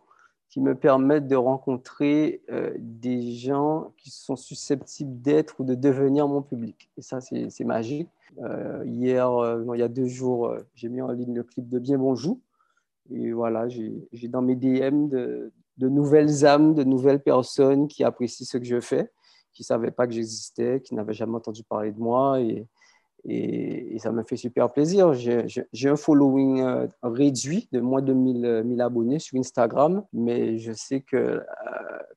qui 0.52 0.62
me 0.62 0.76
permettent 0.76 1.28
de 1.28 1.36
rencontrer 1.36 2.44
euh, 2.52 2.72
des 2.78 3.32
gens 3.32 3.94
qui 3.98 4.12
sont 4.12 4.36
susceptibles 4.36 5.20
d'être 5.22 5.60
ou 5.60 5.64
de 5.64 5.74
devenir 5.74 6.28
mon 6.28 6.44
public. 6.44 6.92
Et 6.98 7.02
ça, 7.02 7.20
c'est 7.22 7.64
magique. 7.64 8.10
Euh, 8.44 8.84
hier, 8.86 9.30
il 9.74 9.80
y 9.80 9.82
a 9.82 9.88
deux 9.88 10.08
jours, 10.08 10.54
j'ai 10.76 10.90
mis 10.90 11.02
en 11.02 11.12
ligne 11.12 11.34
le 11.34 11.44
clip 11.44 11.68
de 11.68 11.80
Bien 11.80 11.98
Bonjour. 11.98 12.38
Et 13.10 13.32
voilà, 13.32 13.68
j'ai 13.70 14.28
dans 14.28 14.42
mes 14.42 14.56
DM 14.56 15.08
de, 15.08 15.52
de 15.78 15.90
nouvelles 15.90 16.46
âmes, 16.46 16.74
de 16.76 16.84
nouvelles 16.84 17.22
personnes 17.22 17.88
qui 17.88 18.04
apprécient 18.04 18.46
ce 18.46 18.58
que 18.58 18.66
je 18.66 18.80
fais, 18.80 19.10
qui 19.54 19.64
ne 19.64 19.66
savaient 19.66 19.92
pas 19.92 20.06
que 20.06 20.14
j'existais, 20.14 20.82
qui 20.82 20.96
n'avaient 20.96 21.14
jamais 21.14 21.36
entendu 21.36 21.64
parler 21.64 21.92
de 21.92 22.00
moi. 22.00 22.40
Et, 22.40 22.68
et, 23.26 23.98
ça 24.00 24.12
me 24.12 24.24
fait 24.24 24.38
super 24.38 24.72
plaisir. 24.72 25.14
J'ai 25.14 25.90
un 25.90 25.96
following 25.96 26.62
euh, 26.62 26.88
réduit 27.04 27.70
de 27.72 27.80
moins 27.80 28.02
de 28.02 28.14
1000, 28.14 28.64
1000, 28.66 28.82
abonnés 28.82 29.20
sur 29.20 29.38
Instagram, 29.40 30.04
mais 30.12 30.58
je 30.58 30.72
sais 30.72 31.02
que 31.02 31.16
euh, 31.18 31.40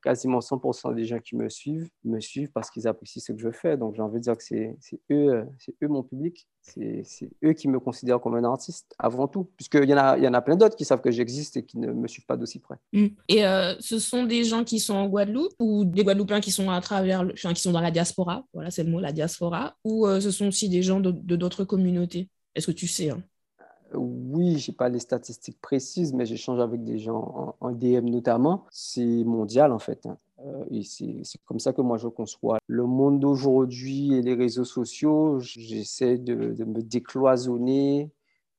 quasiment 0.01 0.39
100% 0.39 0.95
des 0.95 1.05
gens 1.05 1.19
qui 1.19 1.35
me 1.35 1.47
suivent 1.47 1.89
me 2.03 2.19
suivent 2.19 2.51
parce 2.51 2.71
qu'ils 2.71 2.87
apprécient 2.87 3.21
ce 3.21 3.33
que 3.33 3.39
je 3.39 3.51
fais. 3.51 3.77
Donc 3.77 3.95
j'ai 3.95 4.01
envie 4.01 4.17
de 4.17 4.23
dire 4.23 4.35
que 4.35 4.43
c'est 4.43 4.77
eux, 5.11 5.29
euh, 5.29 5.43
eux 5.83 5.87
mon 5.87 6.01
public. 6.01 6.47
C'est 6.61 7.29
eux 7.43 7.53
qui 7.53 7.67
me 7.67 7.79
considèrent 7.79 8.19
comme 8.19 8.33
un 8.33 8.43
artiste 8.43 8.95
avant 8.97 9.27
tout, 9.27 9.47
puisqu'il 9.55 9.87
y, 9.87 9.93
en 9.93 9.97
a, 9.97 10.17
y 10.17 10.27
en 10.27 10.33
a 10.33 10.41
plein 10.41 10.55
d'autres 10.55 10.75
qui 10.75 10.83
savent 10.83 11.01
que 11.01 11.11
j'existe 11.11 11.57
et 11.57 11.63
qui 11.63 11.77
ne 11.77 11.91
me 11.91 12.07
suivent 12.07 12.25
pas 12.25 12.37
d'aussi 12.37 12.57
près. 12.57 12.77
Mm. 12.91 13.05
Et 13.29 13.43
ce 13.79 13.99
sont 13.99 14.23
des 14.23 14.43
gens 14.43 14.63
qui 14.63 14.79
sont 14.79 14.95
en 14.95 15.07
Guadeloupe 15.07 15.53
ou 15.59 15.85
des 15.85 16.03
Guadeloupéens 16.03 16.41
qui 16.41 16.49
sont 16.49 16.71
à 16.71 16.81
travers, 16.81 17.23
qui 17.35 17.61
sont 17.61 17.71
dans 17.71 17.81
la 17.81 17.91
diaspora, 17.91 18.45
voilà 18.51 18.71
c'est 18.71 18.83
le 18.83 18.89
mot, 18.89 18.99
la 18.99 19.11
diaspora, 19.11 19.75
ou 19.83 20.07
ce 20.07 20.31
sont 20.31 20.47
aussi 20.47 20.67
des 20.67 20.81
gens 20.81 20.94
de 20.99 21.35
d'autres 21.35 21.63
communautés 21.63 22.29
Est-ce 22.55 22.67
que 22.67 22.71
tu 22.71 22.87
sais 22.87 23.09
hein? 23.09 23.23
Oui, 23.93 24.57
je 24.57 24.71
n'ai 24.71 24.75
pas 24.75 24.89
les 24.89 24.99
statistiques 24.99 25.61
précises, 25.61 26.13
mais 26.13 26.25
j'échange 26.25 26.59
avec 26.59 26.83
des 26.83 26.97
gens 26.97 27.55
en, 27.61 27.71
DM 27.71 28.09
notamment. 28.09 28.65
C'est 28.71 29.23
mondial 29.23 29.71
en 29.71 29.79
fait. 29.79 30.05
Hein. 30.05 30.17
Euh, 30.45 30.81
c'est 30.83 31.23
comme 31.45 31.59
ça 31.59 31.71
que 31.71 31.81
moi 31.81 31.97
je 31.97 32.07
conçois 32.07 32.57
le 32.67 32.85
monde 32.85 33.19
d'aujourd'hui 33.19 34.13
et 34.13 34.21
les 34.21 34.33
réseaux 34.33 34.65
sociaux. 34.65 35.39
J'essaie 35.39 36.17
de, 36.17 36.51
de, 36.51 36.65
me 36.65 36.81
décloisonner 36.81 38.11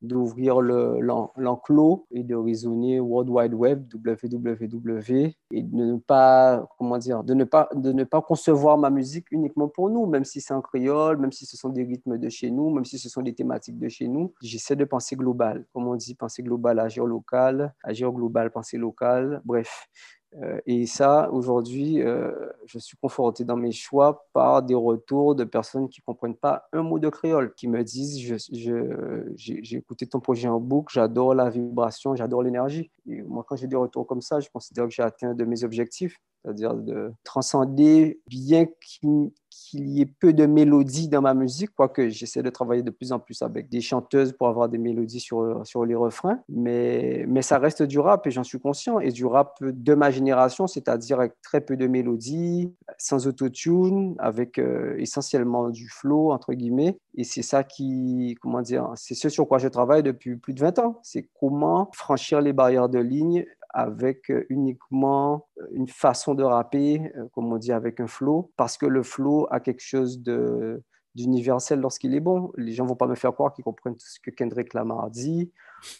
d'ouvrir 0.02 0.60
l'enclos 0.60 2.06
et 2.10 2.22
de 2.22 2.34
raisonner 2.34 3.00
World 3.00 3.30
Wide 3.30 3.54
Web, 3.54 3.86
www, 3.94 5.34
et 5.52 5.62
de 5.62 5.76
ne 5.76 5.96
pas, 5.96 6.68
comment 6.78 6.98
dire, 6.98 7.24
de 7.24 7.34
ne 7.34 7.44
pas, 7.44 7.68
de 7.74 7.92
ne 7.92 8.04
pas 8.04 8.20
concevoir 8.20 8.78
ma 8.78 8.90
musique 8.90 9.26
uniquement 9.30 9.68
pour 9.68 9.90
nous, 9.90 10.06
même 10.06 10.24
si 10.24 10.40
c'est 10.40 10.54
en 10.54 10.60
créole, 10.60 11.18
même 11.18 11.32
si 11.32 11.46
ce 11.46 11.56
sont 11.56 11.70
des 11.70 11.84
rythmes 11.84 12.18
de 12.18 12.28
chez 12.28 12.50
nous, 12.50 12.70
même 12.70 12.84
si 12.84 12.98
ce 12.98 13.08
sont 13.08 13.22
des 13.22 13.34
thématiques 13.34 13.78
de 13.78 13.88
chez 13.88 14.08
nous. 14.08 14.32
J'essaie 14.42 14.76
de 14.76 14.84
penser 14.84 15.16
global. 15.16 15.66
Comme 15.72 15.86
on 15.88 15.96
dit, 15.96 16.14
penser 16.14 16.42
global, 16.42 16.78
agir 16.78 17.04
local, 17.06 17.74
agir 17.82 18.12
global, 18.12 18.50
penser 18.50 18.76
local. 18.76 19.40
Bref, 19.44 19.88
et 20.66 20.86
ça, 20.86 21.30
aujourd'hui, 21.32 22.02
euh, 22.02 22.32
je 22.66 22.78
suis 22.78 22.96
conforté 22.98 23.44
dans 23.44 23.56
mes 23.56 23.72
choix 23.72 24.26
par 24.34 24.62
des 24.62 24.74
retours 24.74 25.34
de 25.34 25.44
personnes 25.44 25.88
qui 25.88 26.00
ne 26.00 26.04
comprennent 26.04 26.36
pas 26.36 26.68
un 26.72 26.82
mot 26.82 26.98
de 26.98 27.08
créole, 27.08 27.54
qui 27.54 27.68
me 27.68 27.82
disent 27.82 28.18
J'ai 29.36 29.76
écouté 29.76 30.06
ton 30.06 30.20
projet 30.20 30.48
en 30.48 30.60
boucle, 30.60 30.92
j'adore 30.92 31.34
la 31.34 31.48
vibration, 31.48 32.14
j'adore 32.14 32.42
l'énergie. 32.42 32.90
Moi, 33.06 33.44
quand 33.48 33.56
j'ai 33.56 33.66
des 33.66 33.76
retours 33.76 34.06
comme 34.06 34.20
ça, 34.20 34.40
je 34.40 34.50
considère 34.50 34.84
que 34.84 34.90
j'ai 34.90 35.02
atteint 35.02 35.34
de 35.34 35.44
mes 35.44 35.64
objectifs, 35.64 36.18
c'est-à-dire 36.46 36.74
de 36.74 37.12
transcender, 37.24 38.20
bien 38.28 38.66
qu'il 38.80 39.32
y 39.72 40.00
ait 40.00 40.06
peu 40.06 40.32
de 40.32 40.46
mélodies 40.46 41.08
dans 41.08 41.20
ma 41.20 41.34
musique, 41.34 41.70
quoique 41.74 42.08
j'essaie 42.08 42.42
de 42.42 42.50
travailler 42.50 42.84
de 42.84 42.92
plus 42.92 43.10
en 43.10 43.18
plus 43.18 43.42
avec 43.42 43.68
des 43.68 43.80
chanteuses 43.80 44.32
pour 44.32 44.46
avoir 44.46 44.68
des 44.68 44.78
mélodies 44.78 45.18
sur, 45.18 45.66
sur 45.66 45.84
les 45.84 45.96
refrains. 45.96 46.38
Mais, 46.48 47.24
mais 47.26 47.42
ça 47.42 47.58
reste 47.58 47.82
du 47.82 47.98
rap 47.98 48.28
et 48.28 48.30
j'en 48.30 48.44
suis 48.44 48.60
conscient. 48.60 49.00
Et 49.00 49.10
du 49.10 49.26
rap 49.26 49.56
de 49.60 49.94
ma 49.94 50.12
génération, 50.12 50.68
c'est-à-dire 50.68 51.18
avec 51.18 51.32
très 51.42 51.60
peu 51.60 51.76
de 51.76 51.88
mélodies, 51.88 52.72
sans 52.96 53.26
autotune, 53.26 54.14
avec 54.18 54.58
euh, 54.60 54.94
essentiellement 54.98 55.70
du 55.70 55.88
flow, 55.88 56.30
entre 56.30 56.52
guillemets. 56.52 56.96
Et 57.16 57.24
c'est 57.24 57.42
ça 57.42 57.64
qui, 57.64 58.36
comment 58.40 58.62
dire, 58.62 58.92
c'est 58.94 59.16
ce 59.16 59.28
sur 59.28 59.48
quoi 59.48 59.58
je 59.58 59.66
travaille 59.66 60.04
depuis 60.04 60.36
plus 60.36 60.54
de 60.54 60.60
20 60.60 60.78
ans. 60.78 61.00
C'est 61.02 61.28
comment 61.40 61.90
franchir 61.92 62.40
les 62.40 62.52
barrières 62.52 62.88
de 62.88 63.00
ligne 63.00 63.46
avec 63.76 64.30
euh, 64.30 64.46
uniquement 64.48 65.46
euh, 65.60 65.66
une 65.72 65.86
façon 65.86 66.34
de 66.34 66.42
rapper, 66.42 67.12
euh, 67.14 67.28
comme 67.34 67.52
on 67.52 67.58
dit, 67.58 67.72
avec 67.72 68.00
un 68.00 68.06
flow, 68.06 68.50
parce 68.56 68.78
que 68.78 68.86
le 68.86 69.02
flow 69.02 69.46
a 69.50 69.60
quelque 69.60 69.82
chose 69.82 70.22
de 70.22 70.82
d'universel 71.14 71.80
lorsqu'il 71.80 72.14
est 72.14 72.20
bon. 72.20 72.52
Les 72.56 72.72
gens 72.72 72.84
vont 72.84 72.96
pas 72.96 73.06
me 73.06 73.14
faire 73.14 73.32
croire 73.32 73.52
qu'ils 73.52 73.64
comprennent 73.64 73.96
tout 73.96 74.06
ce 74.06 74.20
que 74.20 74.30
Kendrick 74.30 74.74
Lamar 74.74 75.10
dit 75.10 75.50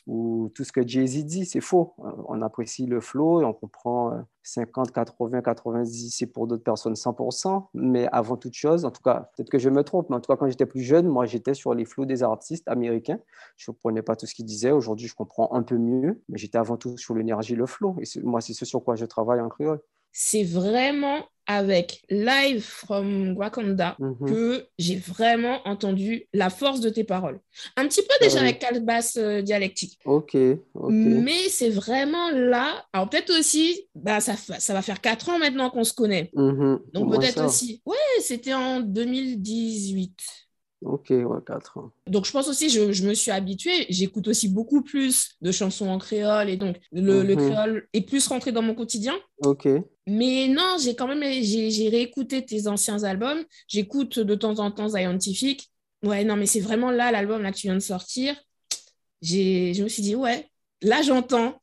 ou 0.06 0.50
tout 0.54 0.64
ce 0.64 0.72
que 0.72 0.86
Jay-Z 0.86 1.24
dit. 1.24 1.46
C'est 1.46 1.60
faux. 1.60 1.94
On 2.28 2.42
apprécie 2.42 2.86
le 2.86 3.00
flow 3.00 3.40
et 3.42 3.44
on 3.44 3.52
comprend 3.52 4.24
50, 4.42 4.92
80, 4.92 5.42
90, 5.42 6.10
c'est 6.16 6.26
pour 6.26 6.46
d'autres 6.46 6.62
personnes 6.62 6.94
100%. 6.94 7.66
Mais 7.74 8.08
avant 8.12 8.36
toute 8.36 8.54
chose, 8.54 8.84
en 8.84 8.90
tout 8.90 9.02
cas, 9.02 9.30
peut-être 9.36 9.50
que 9.50 9.58
je 9.58 9.68
me 9.68 9.82
trompe, 9.82 10.08
mais 10.10 10.16
en 10.16 10.20
tout 10.20 10.32
cas, 10.32 10.36
quand 10.36 10.48
j'étais 10.48 10.66
plus 10.66 10.82
jeune, 10.82 11.08
moi, 11.08 11.26
j'étais 11.26 11.54
sur 11.54 11.74
les 11.74 11.84
flots 11.84 12.04
des 12.04 12.22
artistes 12.22 12.66
américains. 12.68 13.18
Je 13.56 13.70
ne 13.70 13.74
comprenais 13.74 14.02
pas 14.02 14.16
tout 14.16 14.26
ce 14.26 14.34
qu'ils 14.34 14.46
disaient. 14.46 14.70
Aujourd'hui, 14.70 15.08
je 15.08 15.14
comprends 15.14 15.52
un 15.52 15.62
peu 15.62 15.76
mieux, 15.76 16.22
mais 16.28 16.38
j'étais 16.38 16.58
avant 16.58 16.76
tout 16.76 16.96
sur 16.96 17.14
l'énergie, 17.14 17.54
le 17.54 17.66
flow. 17.66 17.96
Et 18.00 18.20
moi, 18.22 18.40
c'est 18.40 18.52
ce 18.52 18.64
sur 18.64 18.84
quoi 18.84 18.94
je 18.96 19.04
travaille 19.04 19.40
en 19.40 19.48
créole. 19.48 19.80
C'est 20.12 20.44
vraiment 20.44 21.18
avec 21.46 22.02
Live 22.10 22.62
from 22.62 23.36
Wakanda 23.36 23.96
mhm. 23.98 24.28
que 24.28 24.66
j'ai 24.78 24.96
vraiment 24.96 25.60
entendu 25.64 26.26
la 26.32 26.50
force 26.50 26.80
de 26.80 26.90
tes 26.90 27.04
paroles. 27.04 27.40
Un 27.76 27.86
petit 27.86 28.02
peu 28.02 28.14
déjà 28.20 28.40
avec 28.40 28.58
Calbasse 28.58 29.16
euh, 29.16 29.42
dialectique. 29.42 29.98
Ok. 30.04 30.36
Mais 30.88 31.48
c'est 31.48 31.70
vraiment 31.70 32.30
là. 32.30 32.84
Alors 32.92 33.08
peut-être 33.08 33.36
aussi, 33.38 33.88
bah, 33.94 34.20
ça, 34.20 34.34
ça 34.36 34.74
va 34.74 34.82
faire 34.82 35.00
quatre 35.00 35.28
ans 35.28 35.38
maintenant 35.38 35.70
qu'on 35.70 35.84
se 35.84 35.94
connaît. 35.94 36.30
Mhm. 36.34 36.80
Donc 36.92 37.14
peut-être 37.14 37.44
aussi. 37.44 37.82
Ouais, 37.86 37.96
c'était 38.20 38.54
en 38.54 38.80
2018. 38.80 40.45
Ok, 40.82 41.06
ouais, 41.10 41.38
4 41.46 41.78
ans. 41.78 41.90
Donc, 42.06 42.26
je 42.26 42.30
pense 42.32 42.48
aussi, 42.48 42.68
je, 42.68 42.92
je 42.92 43.06
me 43.08 43.14
suis 43.14 43.30
habituée. 43.30 43.86
J'écoute 43.88 44.28
aussi 44.28 44.48
beaucoup 44.48 44.82
plus 44.82 45.30
de 45.40 45.50
chansons 45.50 45.88
en 45.88 45.98
créole 45.98 46.50
et 46.50 46.56
donc 46.56 46.76
le, 46.92 47.22
le 47.22 47.34
Mhm. 47.34 47.36
créole 47.36 47.88
est 47.92 48.02
plus 48.02 48.26
rentré 48.28 48.52
dans 48.52 48.62
mon 48.62 48.74
quotidien. 48.74 49.14
Ok. 49.38 49.66
Mais 50.06 50.48
non, 50.48 50.76
j'ai 50.80 50.94
quand 50.94 51.08
même 51.08 51.22
j'ai 51.42 51.70
j'ai 51.70 51.88
réécouté 51.88 52.44
tes 52.44 52.68
anciens 52.68 53.02
albums. 53.04 53.42
J'écoute 53.68 54.20
de 54.20 54.34
temps 54.34 54.58
en 54.60 54.70
temps 54.70 54.90
Scientific. 54.90 55.68
Ouais, 56.04 56.24
non, 56.24 56.36
mais 56.36 56.46
c'est 56.46 56.60
vraiment 56.60 56.90
là, 56.90 57.10
l'album 57.10 57.42
là 57.42 57.50
que 57.52 57.56
tu 57.56 57.66
viens 57.66 57.74
de 57.74 57.80
sortir. 57.80 58.36
J'ai, 59.22 59.74
je 59.74 59.82
me 59.82 59.88
suis 59.88 60.02
dit, 60.02 60.14
ouais, 60.14 60.48
là, 60.82 61.02
j'entends. 61.02 61.60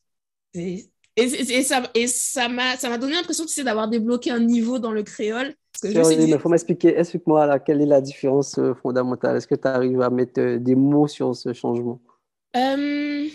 Et, 0.56 0.90
et, 1.16 1.24
et 1.24 1.64
ça 1.64 1.90
et 1.96 2.08
ça 2.08 2.50
m'a 2.50 2.78
ça 2.78 2.90
m'a 2.90 2.98
donné 2.98 3.14
l'impression, 3.14 3.46
tu 3.46 3.54
sais, 3.54 3.64
d'avoir 3.64 3.88
débloqué 3.90 4.32
un 4.32 4.40
niveau 4.40 4.80
dans 4.80 4.92
le 4.92 5.04
créole. 5.04 5.56
Que 5.84 5.92
je 5.92 6.04
suis 6.04 6.18
dit, 6.18 6.32
mais 6.32 6.40
faut 6.40 6.50
m'expliquer, 6.50 6.98
explique-moi 6.98 7.46
là, 7.46 7.60
quelle 7.60 7.82
est 7.82 7.86
la 7.86 8.02
différence 8.02 8.58
euh, 8.58 8.74
fondamentale? 8.74 9.38
Est-ce 9.38 9.48
que 9.48 9.56
tu 9.56 9.68
arrives 9.68 10.02
à 10.02 10.10
mettre 10.10 10.40
euh, 10.40 10.58
des 10.60 10.76
mots 10.76 11.08
sur 11.08 11.36
ce 11.36 11.52
changement? 11.54 12.00
Euh, 12.56 13.28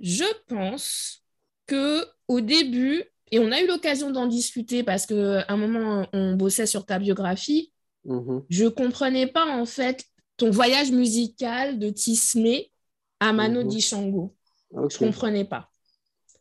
je 0.00 0.24
pense 0.48 1.24
que 1.66 2.04
au 2.28 2.40
début, 2.40 3.02
et 3.30 3.38
on 3.38 3.50
a 3.50 3.60
eu 3.60 3.66
l'occasion 3.66 4.10
d'en 4.10 4.26
discuter 4.26 4.82
parce 4.82 5.06
qu'à 5.06 5.44
un 5.48 5.56
moment, 5.56 6.06
on 6.12 6.34
bossait 6.34 6.66
sur 6.66 6.84
ta 6.84 6.98
biographie, 6.98 7.72
Mhm. 8.04 8.42
je 8.50 8.66
comprenais 8.66 9.26
pas 9.26 9.46
en 9.46 9.64
fait 9.64 10.04
ton 10.36 10.50
voyage 10.50 10.92
musical 10.92 11.78
de 11.78 11.88
Tismé 11.88 12.70
à 13.18 13.32
Mano. 13.32 13.62
Dishango. 13.62 14.34
Ok, 14.72 14.90
Je 14.92 14.98
comprenais 14.98 15.46
pas. 15.46 15.70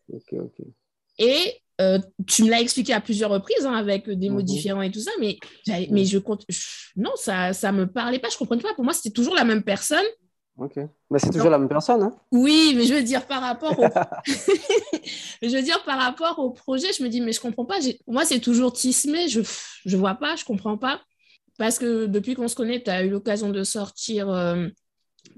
ok, 0.09 0.33
ok. 0.33 0.65
Et 1.19 1.62
euh, 1.83 1.99
tu 2.27 2.43
me 2.43 2.49
l'as 2.49 2.61
expliqué 2.61 2.93
à 2.93 3.01
plusieurs 3.01 3.29
reprises 3.31 3.65
hein, 3.65 3.73
avec 3.73 4.09
des 4.09 4.29
mots 4.29 4.39
Mhm. 4.39 4.43
différents 4.45 4.81
et 4.81 4.91
tout 4.91 4.99
ça, 5.01 5.11
mais, 5.19 5.37
Mhm. 5.67 5.87
mais 5.91 6.05
je 6.05 6.17
compte, 6.19 6.45
non, 6.95 7.11
ça 7.15 7.53
ça 7.53 7.71
me 7.71 7.85
parlait 7.87 8.19
pas, 8.19 8.29
je 8.29 8.37
comprenais 8.37 8.61
pas. 8.63 8.73
Pour 8.75 8.83
moi, 8.83 8.93
c'était 8.93 9.11
toujours 9.11 9.35
la 9.35 9.43
même 9.43 9.63
personne. 9.63 10.05
Ok. 10.57 10.75
Mais 11.09 11.17
c'est 11.19 11.31
toujours 11.31 11.49
la 11.49 11.57
même 11.57 11.67
personne, 11.67 12.03
hein? 12.03 12.15
Oui, 12.31 12.73
mais 12.75 12.85
je 12.85 12.93
veux 12.93 13.01
dire 13.03 13.25
par 13.25 13.41
rapport 13.41 13.77
au... 13.79 13.83
je 15.41 15.55
veux 15.55 15.61
dire 15.63 15.83
par 15.83 15.99
rapport 15.99 16.37
au 16.39 16.51
projet, 16.51 16.93
je 16.97 17.03
me 17.03 17.09
dis 17.09 17.21
mais 17.21 17.31
je 17.33 17.39
comprends 17.41 17.65
pas. 17.65 17.79
Pour 18.05 18.13
moi, 18.13 18.25
c'est 18.25 18.39
toujours 18.39 18.71
Tismé, 18.73 19.27
je 19.27 19.41
je 19.85 19.97
vois 19.97 20.15
pas, 20.15 20.35
je 20.35 20.45
comprends 20.45 20.77
pas 20.77 21.01
parce 21.57 21.77
que 21.79 22.05
depuis 22.05 22.35
qu'on 22.35 22.47
se 22.47 22.55
connaît, 22.55 22.81
tu 22.83 22.89
as 22.89 23.03
eu 23.03 23.09
l'occasion 23.09 23.49
de 23.49 23.63
sortir 23.63 24.29
euh, 24.29 24.67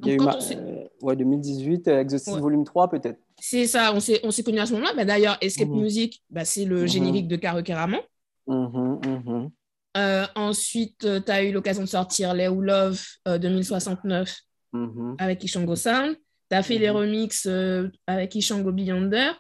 quand 0.04 0.24
ma- 0.24 0.38
on 0.38 0.52
euh, 0.58 0.84
ouais, 1.02 1.16
2018, 1.16 1.88
euh, 1.88 2.00
Exorcist 2.02 2.36
Ouais. 2.36 2.42
volume 2.42 2.64
3 2.66 2.90
peut-être. 2.90 3.20
C'est 3.40 3.68
ça, 3.68 3.94
on 3.94 4.00
s'est 4.00 4.20
on 4.24 4.32
s'est 4.32 4.44
connus 4.44 4.60
à 4.60 4.66
ce 4.66 4.74
moment-là. 4.74 4.94
Bah, 4.96 5.06
d'ailleurs, 5.06 5.38
Escape 5.42 5.68
Mhm. 5.70 5.82
Music, 5.82 6.24
bah, 6.30 6.46
c'est 6.46 6.66
le 6.66 6.82
Mhm. 6.82 6.88
générique 6.88 7.28
de 7.28 7.36
Caro 7.36 7.62
Caramon. 7.62 8.02
Mhm. 8.48 9.50
Euh, 9.98 10.26
ensuite, 10.36 11.00
tu 11.26 11.32
as 11.32 11.44
eu 11.44 11.52
l'occasion 11.52 11.84
de 11.84 11.88
sortir 11.88 12.34
Les 12.34 12.48
ou 12.48 12.62
Love 12.62 13.02
euh, 13.28 13.38
2069 13.38 14.36
Mhm. 14.74 15.16
avec 15.20 15.44
Ishango 15.44 15.76
Sound. 15.76 16.16
Tu 16.50 16.56
as 16.58 16.62
fait 16.64 16.78
les 16.78 16.90
remixes 16.90 17.48
euh, 17.48 17.90
avec 18.06 18.36
Ishango 18.36 18.72
Beyonder. 18.72 19.32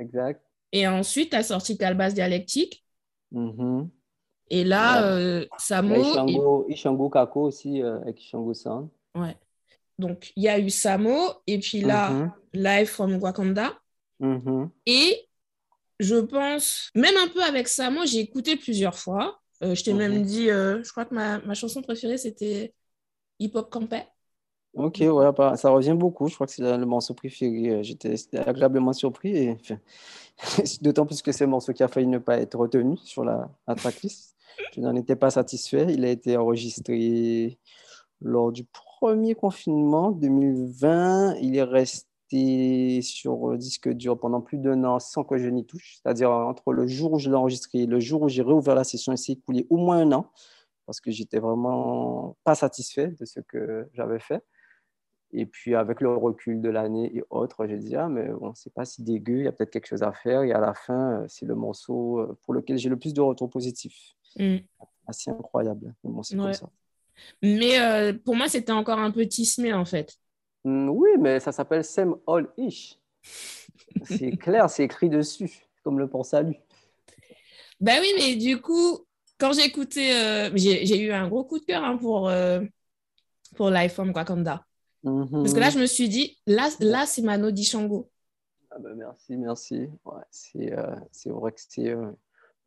Exact. 0.00 0.42
Et 0.72 0.86
ensuite, 0.88 1.30
tu 1.30 1.36
as 1.36 1.42
sorti 1.42 1.76
Calbas 1.78 2.10
Dialectique. 2.12 2.84
Et 4.50 4.64
là, 4.64 5.00
Ouais. 5.02 5.06
euh, 5.08 5.46
Samo. 5.58 5.94
Ishango, 5.96 6.66
Ishango 6.68 7.10
Kako 7.10 7.42
aussi 7.42 7.82
euh, 7.82 8.00
avec 8.00 8.20
Ishango 8.22 8.54
Sound. 8.54 8.88
ouais. 9.14 9.36
Donc, 9.98 10.32
il 10.36 10.44
y 10.44 10.48
a 10.48 10.58
eu 10.58 10.70
Samo. 10.70 11.16
Et 11.46 11.58
puis 11.58 11.80
là, 11.80 12.10
Mhm. 12.10 12.32
Live 12.54 12.86
from 12.88 13.16
Wakanda. 13.22 13.78
Mhm. 14.20 14.70
Et 14.86 15.28
je 16.00 16.16
pense, 16.16 16.90
même 16.94 17.16
un 17.16 17.28
peu 17.28 17.42
avec 17.42 17.68
Samo, 17.68 18.06
j'ai 18.06 18.20
écouté 18.20 18.56
plusieurs 18.56 18.98
fois. 18.98 19.40
Euh, 19.62 19.74
je 19.74 19.82
t'ai 19.84 19.92
Mhm. 19.92 19.98
même 19.98 20.22
dit, 20.22 20.50
euh, 20.50 20.82
je 20.84 20.90
crois 20.90 21.04
que 21.04 21.14
ma, 21.14 21.38
ma 21.40 21.54
chanson 21.54 21.82
préférée, 21.82 22.18
c'était 22.18 22.72
Hip 23.40 23.52
Hop 23.54 23.70
Campé. 23.70 24.02
Ok, 24.74 24.98
ouais, 25.00 25.32
bah, 25.32 25.56
ça 25.56 25.70
revient 25.70 25.94
beaucoup. 25.94 26.28
Je 26.28 26.34
crois 26.34 26.46
que 26.46 26.52
c'est 26.52 26.62
le 26.62 26.86
morceau 26.86 27.14
préféré. 27.14 27.70
Euh, 27.70 27.82
J'étais 27.82 28.14
agréablement 28.38 28.92
surpris. 28.92 29.36
Et, 29.36 29.56
d'autant 30.82 31.06
plus 31.06 31.22
que 31.22 31.32
c'est 31.32 31.44
un 31.44 31.48
morceau 31.48 31.72
qui 31.72 31.82
a 31.82 31.88
failli 31.88 32.06
ne 32.06 32.18
pas 32.18 32.38
être 32.38 32.56
retenu 32.56 32.96
sur 32.98 33.24
la, 33.24 33.50
la 33.66 33.74
tracklist. 33.74 34.36
Je 34.74 34.80
n'en 34.80 34.94
étais 34.94 35.16
pas 35.16 35.30
satisfait. 35.30 35.86
Il 35.90 36.04
a 36.04 36.10
été 36.10 36.36
enregistré 36.36 37.58
lors 38.20 38.52
du 38.52 38.64
premier 39.00 39.34
confinement 39.34 40.10
2020. 40.10 41.36
Il 41.36 41.56
est 41.56 41.62
resté 41.62 43.00
sur 43.02 43.48
le 43.48 43.58
disque 43.58 43.88
dur 43.90 44.18
pendant 44.18 44.40
plus 44.40 44.58
d'un 44.58 44.82
an 44.84 44.98
sans 44.98 45.24
que 45.24 45.38
je 45.38 45.48
n'y 45.48 45.64
touche. 45.64 46.00
C'est-à-dire 46.02 46.30
entre 46.30 46.72
le 46.72 46.86
jour 46.86 47.12
où 47.12 47.18
je 47.18 47.30
l'ai 47.30 47.36
enregistré 47.36 47.80
et 47.80 47.86
le 47.86 48.00
jour 48.00 48.22
où 48.22 48.28
j'ai 48.28 48.42
réouvert 48.42 48.74
la 48.74 48.84
session, 48.84 49.12
il 49.12 49.18
s'est 49.18 49.32
écoulé 49.32 49.66
au 49.70 49.76
moins 49.76 49.98
un 49.98 50.12
an 50.12 50.26
parce 50.86 51.00
que 51.00 51.10
j'étais 51.10 51.38
vraiment 51.38 52.36
pas 52.44 52.54
satisfait 52.54 53.08
de 53.08 53.24
ce 53.24 53.40
que 53.40 53.88
j'avais 53.92 54.18
fait. 54.18 54.42
Et 55.32 55.44
puis, 55.44 55.74
avec 55.74 56.00
le 56.00 56.08
recul 56.14 56.60
de 56.62 56.70
l'année 56.70 57.14
et 57.14 57.22
autres, 57.28 57.66
j'ai 57.66 57.76
dit, 57.76 57.94
ah, 57.94 58.08
mais 58.08 58.28
bon, 58.28 58.52
c'est 58.54 58.72
pas 58.72 58.86
si 58.86 59.02
dégueu, 59.02 59.40
il 59.40 59.44
y 59.44 59.46
a 59.46 59.52
peut-être 59.52 59.70
quelque 59.70 59.86
chose 59.86 60.02
à 60.02 60.12
faire. 60.12 60.42
Et 60.42 60.52
à 60.52 60.58
la 60.60 60.72
fin, 60.72 61.20
euh, 61.20 61.26
c'est 61.28 61.44
le 61.44 61.54
morceau 61.54 62.18
euh, 62.20 62.38
pour 62.44 62.54
lequel 62.54 62.78
j'ai 62.78 62.88
le 62.88 62.96
plus 62.98 63.12
de 63.12 63.20
retours 63.20 63.50
positifs. 63.50 64.14
Mm. 64.38 64.56
Assez 65.06 65.30
incroyable. 65.30 65.94
Mais 66.02 66.10
bon, 66.10 66.22
c'est 66.22 66.34
Ouais. 66.36 66.44
comme 66.44 66.52
ça. 66.54 66.70
Mais 67.42 67.80
euh, 67.80 68.12
pour 68.12 68.36
moi, 68.36 68.48
c'était 68.48 68.72
encore 68.72 68.98
un 68.98 69.10
peu 69.10 69.26
tismé, 69.26 69.72
en 69.72 69.84
fait. 69.84 70.16
Hmm, 70.64 70.88
oui, 70.88 71.10
mais 71.18 71.40
ça 71.40 71.52
s'appelle 71.52 71.84
Same 71.84 72.16
All 72.26 72.48
Ish. 72.56 72.98
C'est 74.04 74.30
clair, 74.40 74.68
c'est 74.70 74.84
écrit 74.84 75.08
dessus, 75.08 75.50
comme 75.82 75.98
le 75.98 76.08
port 76.08 76.26
salut. 76.26 76.56
Ben 77.80 78.00
oui, 78.00 78.12
mais 78.16 78.36
du 78.36 78.60
coup, 78.60 79.06
quand 79.38 79.52
j'ai 79.52 79.64
écouté, 79.64 80.14
euh, 80.14 80.50
j'ai 80.54 81.00
eu 81.00 81.12
un 81.12 81.28
gros 81.28 81.44
coup 81.44 81.58
de 81.58 81.64
cœur 81.64 81.84
hein, 81.84 81.96
pour, 81.96 82.28
euh, 82.28 82.60
pour 83.56 83.70
Life 83.70 83.94
from 83.94 84.12
Wakanda. 84.12 84.64
Parce 85.04 85.54
que 85.54 85.60
là, 85.60 85.70
je 85.70 85.78
me 85.78 85.86
suis 85.86 86.08
dit, 86.08 86.38
là, 86.46 86.68
là 86.80 87.06
c'est 87.06 87.22
Mano 87.22 87.50
Dishango. 87.50 88.10
Ah 88.70 88.78
ben, 88.78 88.94
merci, 88.94 89.36
merci. 89.36 89.88
Ouais, 90.04 90.22
c'est 90.30 90.72
euh, 90.72 90.94
vrai 91.26 91.52
que 91.52 91.60
c'est 91.66 91.90
euh, 91.90 92.10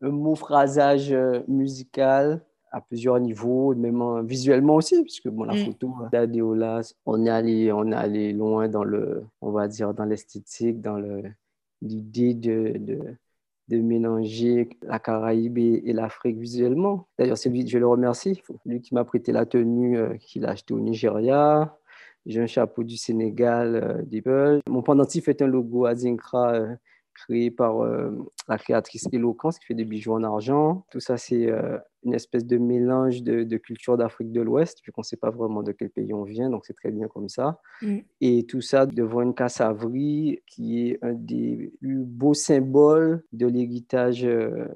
un 0.02 0.10
mot 0.10 0.36
phrasage 0.36 1.12
euh, 1.12 1.42
musical 1.48 2.44
à 2.72 2.82
plusieurs 2.82 3.20
niveaux, 3.20 3.76
même 3.76 4.02
euh, 4.02 4.22
visuellement 4.22 4.76
aussi, 4.76 5.02
puisque 5.04 5.28
bon, 5.30 5.44
la 5.44 5.54
Mm. 5.54 5.66
photo 5.66 5.94
euh, 6.02 6.10
d'Adéolas, 6.12 6.94
on 7.06 7.26
est 7.26 7.30
allé, 7.30 7.72
on 7.72 7.92
est 7.92 7.96
allé 7.96 8.34
loin 8.34 8.68
dans 8.68 8.84
le, 8.84 9.24
on 9.42 9.52
va 9.52 9.68
dire, 9.68 9.94
dans 9.94 10.06
l'esthétique, 10.06 10.82
dans 10.82 10.98
le, 10.98 11.24
l'idée 11.82 12.34
de, 12.34 12.78
de, 12.78 13.00
de 13.68 13.78
mélanger 13.82 14.70
la 14.84 15.00
Caraïbe 15.00 15.58
et, 15.58 15.94
l'Afrique 15.94 16.38
visuellement. 16.38 17.08
D'ailleurs, 17.18 17.38
c'est 17.38 17.50
lui, 17.50 17.68
je 17.68 17.78
le 17.78 17.88
remercie, 17.88 18.42
lui 18.66 18.82
qui 18.82 18.94
m'a 18.94 19.04
prêté 19.04 19.32
la 19.32 19.46
tenue 19.46 19.98
euh, 19.98 20.16
qu'il 20.18 20.46
a 20.46 20.50
achetée 20.50 20.74
au 20.74 20.80
Nigeria. 20.80 21.78
J'ai 22.26 22.42
un 22.42 22.48
chapeau 22.48 22.84
du 22.84 22.98
Sénégal, 22.98 23.76
euh, 23.76 24.02
des. 24.04 24.22
Mon 24.70 24.84
pendentif 24.84 25.28
est 25.28 25.42
un 25.42 25.48
logo 25.48 25.86
Adinkra 25.86 26.54
euh, 26.54 26.76
créé 27.14 27.50
par 27.50 27.82
euh, 27.82 28.12
la 28.48 28.58
créatrice 28.58 29.08
Eloquence 29.12 29.58
qui 29.58 29.66
fait 29.66 29.74
des 29.74 29.86
bijoux 29.86 30.14
en 30.14 30.24
argent. 30.24 30.86
Tout 30.92 31.00
ça, 31.00 31.18
c'est 31.18 31.52
une 32.04 32.14
espèce 32.14 32.46
de 32.46 32.58
mélange 32.58 33.24
de, 33.24 33.44
de 33.44 33.58
culture 33.58 33.98
d'Afrique 33.98 34.32
de 34.32 34.42
l'Ouest, 34.42 34.80
vu 34.86 34.92
qu'on 34.92 35.02
ne 35.02 35.06
sait 35.06 35.18
pas 35.18 35.30
vraiment 35.30 35.64
de 35.64 35.72
quel 35.72 35.90
pays 35.90 36.14
on 36.14 36.24
vient, 36.24 36.50
donc 36.50 36.66
c'est 36.66 36.74
très 36.74 36.92
bien 36.92 37.08
comme 37.08 37.30
ça. 37.30 37.60
Mm. 37.82 38.00
Et 38.22 38.46
tout 38.46 38.62
ça 38.62 38.86
devant 38.86 39.22
une 39.22 39.36
cassavrie 39.36 40.42
qui 40.48 40.88
est 40.88 41.00
un 41.04 41.14
des 41.14 41.72
plus 41.80 42.04
beaux 42.04 42.34
symboles 42.34 43.24
de 43.32 43.48
l'héritage 43.48 44.26
euh, 44.26 44.68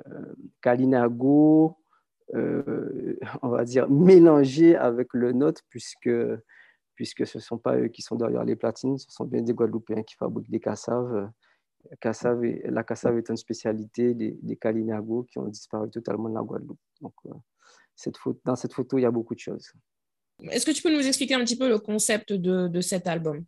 Kalinago, 0.61 1.77
euh, 2.33 3.17
on 3.41 3.49
va 3.49 3.63
dire 3.63 3.89
mélangé 3.89 4.75
avec 4.75 5.13
le 5.13 5.31
nôtre, 5.31 5.61
puisque 5.69 6.09
puisque 6.95 7.27
ce 7.27 7.39
ne 7.39 7.41
sont 7.41 7.57
pas 7.57 7.77
eux 7.77 7.87
qui 7.89 8.01
sont 8.01 8.15
derrière 8.15 8.45
les 8.45 8.55
platines, 8.55 8.97
ce 8.97 9.07
sont 9.09 9.25
bien 9.25 9.41
des 9.41 9.53
Guadeloupéens 9.53 10.03
qui 10.03 10.15
fabriquent 10.15 10.49
des 10.49 10.61
cassaves. 10.61 11.29
La 11.91 12.83
cassave 12.83 13.17
est 13.17 13.29
une 13.29 13.37
spécialité 13.37 14.13
des, 14.13 14.37
des 14.41 14.55
Kalinago 14.55 15.23
qui 15.23 15.37
ont 15.37 15.47
disparu 15.47 15.89
totalement 15.89 16.29
de 16.29 16.35
la 16.35 16.41
Guadeloupe. 16.41 16.79
Donc, 17.01 17.13
euh, 17.27 18.33
dans 18.43 18.55
cette 18.55 18.73
photo, 18.73 18.97
il 18.97 19.01
y 19.01 19.05
a 19.05 19.11
beaucoup 19.11 19.35
de 19.35 19.39
choses. 19.39 19.71
Est-ce 20.49 20.65
que 20.65 20.71
tu 20.71 20.81
peux 20.81 20.93
nous 20.93 21.05
expliquer 21.05 21.35
un 21.35 21.43
petit 21.43 21.57
peu 21.57 21.69
le 21.69 21.79
concept 21.79 22.33
de 22.33 22.81
cet 22.81 23.07
album? 23.07 23.45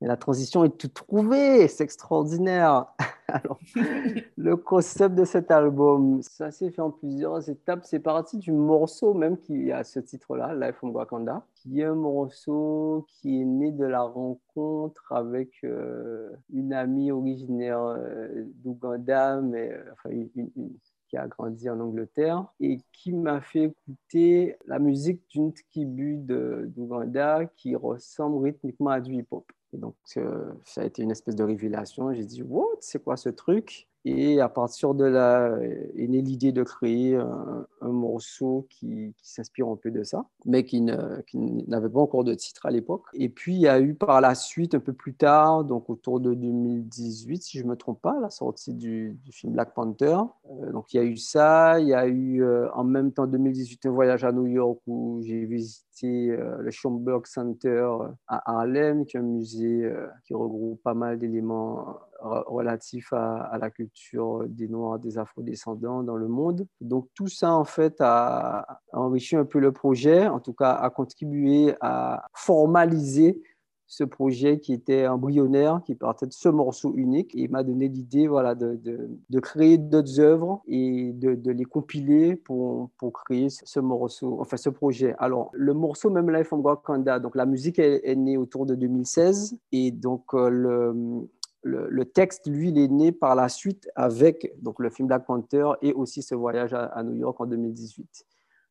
La 0.00 0.16
transition 0.16 0.64
est 0.64 0.76
toute 0.76 0.92
trouvée, 0.94 1.66
c'est 1.68 1.84
extraordinaire. 1.84 2.86
Alors, 3.28 3.58
le 4.36 4.56
concept 4.56 5.14
de 5.14 5.24
cet 5.24 5.50
album, 5.50 6.20
ça 6.22 6.50
s'est 6.50 6.70
fait 6.70 6.82
en 6.82 6.90
plusieurs 6.90 7.48
étapes. 7.48 7.84
C'est 7.84 8.00
parti 8.00 8.36
du 8.36 8.52
morceau 8.52 9.14
même 9.14 9.38
qui 9.38 9.72
a 9.72 9.82
ce 9.82 10.00
titre-là, 10.00 10.54
Life 10.54 10.76
from 10.76 10.94
Wakanda, 10.94 11.46
qui 11.54 11.80
est 11.80 11.84
un 11.84 11.94
morceau 11.94 13.06
qui 13.08 13.40
est 13.40 13.44
né 13.46 13.70
de 13.72 13.86
la 13.86 14.02
rencontre 14.02 15.10
avec 15.10 15.52
euh, 15.64 16.30
une 16.52 16.74
amie 16.74 17.10
originaire 17.10 17.80
euh, 17.82 18.44
d'Ouganda, 18.62 19.40
mais 19.40 19.72
euh, 19.72 19.84
enfin, 19.92 20.10
une, 20.10 20.28
une- 20.36 20.50
une- 20.56 20.78
qui 21.08 21.16
a 21.16 21.28
grandi 21.28 21.68
en 21.70 21.80
Angleterre 21.80 22.44
et 22.60 22.78
qui 22.92 23.12
m'a 23.12 23.40
fait 23.40 23.64
écouter 23.88 24.56
la 24.66 24.78
musique 24.78 25.22
d'une 25.30 25.52
tribu 25.52 26.16
d'Ouganda 26.18 27.44
qui 27.56 27.76
ressemble 27.76 28.42
rythmiquement 28.44 28.90
à 28.90 29.00
du 29.00 29.14
hip-hop. 29.14 29.44
Et 29.74 29.76
donc, 29.76 29.96
euh, 30.16 30.52
ça 30.64 30.82
a 30.82 30.84
été 30.84 31.02
une 31.02 31.10
espèce 31.10 31.34
de 31.34 31.42
révélation. 31.42 32.14
J'ai 32.14 32.24
dit, 32.24 32.42
what, 32.42 32.76
c'est 32.80 33.02
quoi 33.02 33.16
ce 33.16 33.28
truc? 33.28 33.88
Et 34.04 34.40
à 34.40 34.48
partir 34.48 34.94
de 34.94 35.04
là 35.04 35.56
est 35.96 36.06
née 36.08 36.20
l'idée 36.20 36.52
de 36.52 36.62
créer 36.62 37.16
un, 37.16 37.66
morceau 37.80 38.66
qui, 38.68 39.14
s'inspire 39.22 39.68
un 39.68 39.76
peu 39.76 39.90
de 39.90 40.02
ça, 40.02 40.26
mais 40.44 40.64
qui, 40.64 40.82
n'avait 40.82 41.88
pas 41.88 42.00
encore 42.00 42.24
de 42.24 42.34
titre 42.34 42.66
à 42.66 42.70
l'époque. 42.70 43.04
Et 43.14 43.28
puis 43.28 43.54
il 43.54 43.60
y 43.60 43.68
a 43.68 43.80
eu 43.80 43.94
par 43.94 44.20
la 44.20 44.34
suite, 44.34 44.74
un 44.74 44.80
peu 44.80 44.92
plus 44.92 45.14
tard, 45.14 45.64
donc 45.64 45.88
autour 45.88 46.20
de 46.20 46.34
2018, 46.34 47.42
si 47.42 47.58
je 47.58 47.64
ne 47.64 47.70
me 47.70 47.76
trompe 47.76 48.00
pas, 48.00 48.18
la 48.20 48.30
sortie 48.30 48.74
du, 48.74 49.18
film 49.30 49.52
Black 49.52 49.74
Panther. 49.74 50.18
Euh, 50.50 50.72
donc 50.72 50.92
il 50.92 50.96
y 50.96 51.00
a 51.00 51.04
eu 51.04 51.16
ça, 51.16 51.80
il 51.80 51.88
y 51.88 51.94
a 51.94 52.06
eu 52.06 52.42
euh, 52.42 52.70
en 52.72 52.84
même 52.84 53.12
temps 53.12 53.26
2018 53.26 53.86
un 53.86 53.90
voyage 53.90 54.24
à 54.24 54.32
New 54.32 54.46
York 54.46 54.80
où 54.86 55.20
j'ai 55.22 55.44
visité 55.44 56.30
euh, 56.30 56.58
le 56.58 56.70
Schomburg 56.70 57.26
Center 57.26 57.88
à 58.28 58.50
Harlem, 58.50 59.06
qui 59.06 59.16
est 59.16 59.20
un 59.20 59.22
musée 59.22 59.90
qui 60.24 60.34
regroupe 60.34 60.82
pas 60.82 60.94
mal 60.94 61.18
d'éléments 61.18 61.96
relatif 62.24 63.12
à, 63.12 63.56
la 63.60 63.70
culture 63.70 64.44
des 64.48 64.68
Noirs, 64.68 64.98
des 64.98 65.18
Afro-descendants 65.18 66.02
dans 66.02 66.16
le 66.16 66.28
monde. 66.28 66.66
Donc 66.80 67.08
tout 67.14 67.28
ça, 67.28 67.52
en 67.52 67.64
fait, 67.64 67.96
a, 68.00 68.80
enrichi 68.92 69.36
un 69.36 69.44
peu 69.44 69.58
le 69.58 69.72
projet, 69.72 70.26
en 70.26 70.40
tout 70.40 70.54
cas 70.54 70.72
a 70.72 70.90
contribué 70.90 71.74
à 71.80 72.24
formaliser 72.34 73.42
ce 73.86 74.02
projet 74.02 74.58
qui 74.58 74.72
était 74.72 75.06
embryonnaire, 75.06 75.80
qui 75.84 75.94
partait 75.94 76.26
de 76.26 76.32
ce 76.32 76.48
morceau 76.48 76.94
unique 76.96 77.34
et 77.36 77.48
m'a 77.48 77.62
donné 77.62 77.88
l'idée 77.88 78.26
voilà, 78.26 78.54
de, 78.54 78.80
de, 78.82 79.40
créer 79.40 79.78
d'autres 79.78 80.20
œuvres 80.20 80.62
et 80.66 81.12
de, 81.12 81.50
les 81.50 81.64
compiler 81.64 82.34
pour, 82.34 82.90
pour 82.98 83.12
créer 83.12 83.48
ce 83.50 83.80
morceau, 83.80 84.38
enfin 84.40 84.56
ce 84.56 84.70
projet. 84.70 85.14
Alors, 85.18 85.50
le 85.52 85.74
morceau 85.74 86.10
même 86.10 86.30
Life 86.30 86.48
from 86.48 86.64
Wakanda, 86.64 87.20
donc 87.20 87.36
la 87.36 87.46
musique 87.46 87.78
est, 87.78 88.00
est, 88.04 88.16
née 88.16 88.36
autour 88.36 88.66
de 88.66 88.74
2016 88.74 89.58
et 89.72 89.90
donc 89.90 90.34
euh, 90.34 90.48
le, 90.48 91.28
le, 91.64 92.04
texte, 92.04 92.46
lui, 92.46 92.68
il 92.68 92.78
est 92.78 92.88
né 92.88 93.12
par 93.12 93.34
la 93.34 93.48
suite 93.48 93.88
avec 93.94 94.54
donc, 94.62 94.78
le 94.78 94.90
film 94.90 95.08
Black 95.08 95.26
Panther 95.26 95.72
et 95.82 95.92
aussi 95.92 96.22
ce 96.22 96.34
voyage 96.34 96.74
à, 96.74 97.02
New 97.02 97.14
York 97.14 97.40
en 97.40 97.46
2018. 97.46 98.26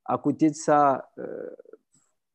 À 0.05 0.17
côté 0.17 0.49
de 0.49 0.55
ça, 0.55 1.09
euh, 1.17 1.49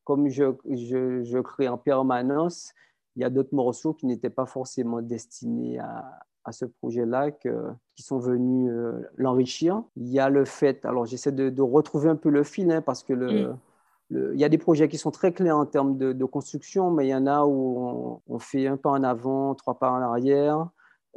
comme 0.03 0.27
je, 0.27 0.51
je, 0.65 1.39
crée 1.39 1.67
en 1.67 1.77
permanence, 1.77 2.73
il 3.15 3.21
y 3.21 3.25
a 3.25 3.29
d'autres 3.29 3.55
morceaux 3.55 3.93
qui 3.93 4.05
n'étaient 4.05 4.29
pas 4.29 4.45
forcément 4.45 5.01
destinés 5.01 5.79
à, 5.79 6.19
ce 6.51 6.65
projet-là 6.65 7.29
qui 7.29 8.01
sont 8.01 8.17
venus 8.17 8.71
euh, 8.71 9.07
l'enrichir. 9.17 9.83
Il 9.95 10.07
y 10.07 10.19
a 10.19 10.29
le 10.29 10.45
fait, 10.45 10.83
alors 10.83 11.05
j'essaie 11.05 11.31
de, 11.31 11.61
retrouver 11.61 12.09
un 12.09 12.15
peu 12.15 12.29
le 12.29 12.43
fil 12.43 12.71
hein, 12.71 12.81
parce 12.81 13.03
que 13.03 13.13
le, 13.13 13.49
mm 13.49 13.57
il 14.11 14.39
y 14.39 14.43
a 14.43 14.49
des 14.49 14.57
projets 14.57 14.87
qui 14.87 14.97
sont 14.97 15.11
très 15.11 15.33
clairs 15.33 15.57
en 15.57 15.65
termes 15.65 15.97
de, 15.97 16.25
construction, 16.25 16.91
mais 16.91 17.07
il 17.07 17.09
y 17.09 17.15
en 17.15 17.27
a 17.27 17.45
où 17.45 18.21
on, 18.27 18.39
fait 18.39 18.67
un 18.67 18.77
pas 18.77 18.89
en 18.89 19.03
avant, 19.03 19.55
trois 19.55 19.77
pas 19.77 19.91
en 19.91 20.01
arrière. 20.01 20.67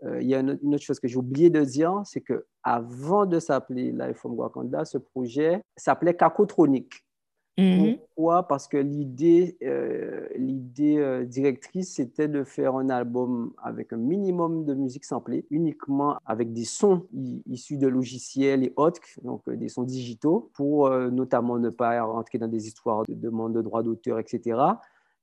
Euh, 0.05 0.20
il 0.20 0.28
y 0.28 0.35
a 0.35 0.40
une, 0.40 0.59
autre 0.74 0.83
chose 0.83 1.00
que 1.00 1.09
j'ai 1.09 1.16
oublié 1.16 1.50
de 1.50 1.62
dire, 1.64 2.00
c'est 2.05 2.20
que 2.20 2.46
avant 2.62 3.26
de 3.26 3.38
s'appeler 3.38 3.92
Life 3.92 4.16
from 4.16 4.38
Wakanda, 4.38 4.85
ce 4.85 4.98
projet 4.98 5.62
s'appelait 5.76 6.14
Cacotronic. 6.14 7.05
Mhm. 7.58 7.98
Pourquoi? 7.98 8.48
Parce 8.48 8.66
que 8.66 8.78
l'idée 8.78 9.58
euh, 9.62 10.26
euh, 10.80 11.24
directrice, 11.24 11.94
c'était 11.94 12.28
de 12.28 12.44
faire 12.44 12.76
un 12.76 12.88
album 12.88 13.52
avec 13.62 13.92
un 13.92 13.98
minimum 13.98 14.64
de 14.64 14.74
musique 14.74 15.04
samplée, 15.04 15.44
uniquement 15.50 16.16
avec 16.24 16.52
des 16.52 16.64
sons 16.64 17.06
issus 17.46 17.76
de 17.76 17.88
logiciels 17.88 18.64
et 18.64 18.72
autres, 18.76 19.00
donc 19.22 19.42
euh, 19.48 19.56
des 19.56 19.68
sons 19.68 19.82
digitaux, 19.82 20.50
pour 20.54 20.88
notamment 20.90 21.58
ne 21.58 21.68
pas 21.68 22.02
rentrer 22.02 22.38
dans 22.38 22.48
des 22.48 22.66
histoires 22.66 23.04
de 23.06 23.14
demande 23.14 23.54
de 23.54 23.60
droits 23.60 23.82
d'auteur, 23.82 24.18
etc 24.18 24.56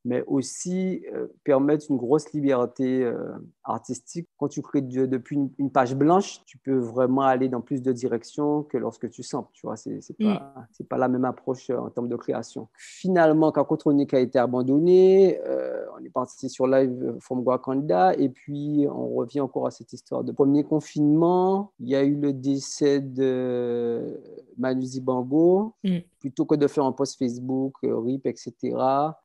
mais 0.06 0.24
aussi 0.28 1.04
euh, 1.14 1.28
permettre 1.44 1.86
une 1.90 1.98
grosse 1.98 2.32
liberté 2.32 3.04
euh, 3.04 3.34
artistique. 3.64 4.28
Quand 4.38 4.48
tu 4.48 4.62
crées 4.62 4.82
depuis 4.82 5.38
une, 5.58 5.72
page 5.72 5.96
blanche, 5.96 6.42
tu 6.46 6.58
peux 6.58 6.78
vraiment 6.78 7.24
aller 7.24 7.50
dans 7.50 7.62
plus 7.62 7.82
de 7.82 7.92
directions 7.92 8.64
que 8.64 8.78
lorsque 8.78 9.10
tu 9.10 9.24
samples. 9.24 9.50
Tu 9.54 9.66
vois, 9.66 9.76
c'est 9.76 10.00
n'est 10.20 10.26
pas, 10.26 10.68
mm. 10.80 10.84
pas 10.86 10.98
la 10.98 11.08
même 11.10 11.26
approche 11.26 11.70
euh, 11.70 11.78
en 11.78 11.90
termes 11.90 12.08
de 12.08 12.16
création. 12.16 12.70
Finalement, 12.78 13.52
quand 13.52 13.66
Cotronic 13.66 14.14
a 14.14 14.20
été 14.20 14.40
abandonné, 14.40 15.40
on 15.96 16.04
est 16.04 16.10
parti 16.10 16.50
sur 16.50 16.68
Live 16.68 17.16
from 17.20 17.46
Wakanda 17.46 18.14
et 18.16 18.30
puis 18.30 18.88
on 18.90 19.10
revient 19.10 19.42
encore 19.42 19.68
à 19.68 19.72
cette 19.72 19.92
histoire 19.94 20.24
de 20.24 20.32
premier 20.32 20.64
confinement. 20.64 21.72
Il 21.80 21.90
y 21.90 21.96
a 21.96 22.04
eu 22.04 22.16
le 22.16 22.34
décès 22.34 23.00
de 23.00 24.20
Manu 24.60 24.86
Zibango. 24.86 25.74
Mm 25.84 26.00
plutôt 26.20 26.46
que 26.46 26.56
de 26.56 26.68
faire 26.68 26.84
un 26.84 26.92
post 26.92 27.18
Facebook, 27.18 27.76
euh, 27.84 27.98
RIP, 27.98 28.28
etc., 28.28 28.76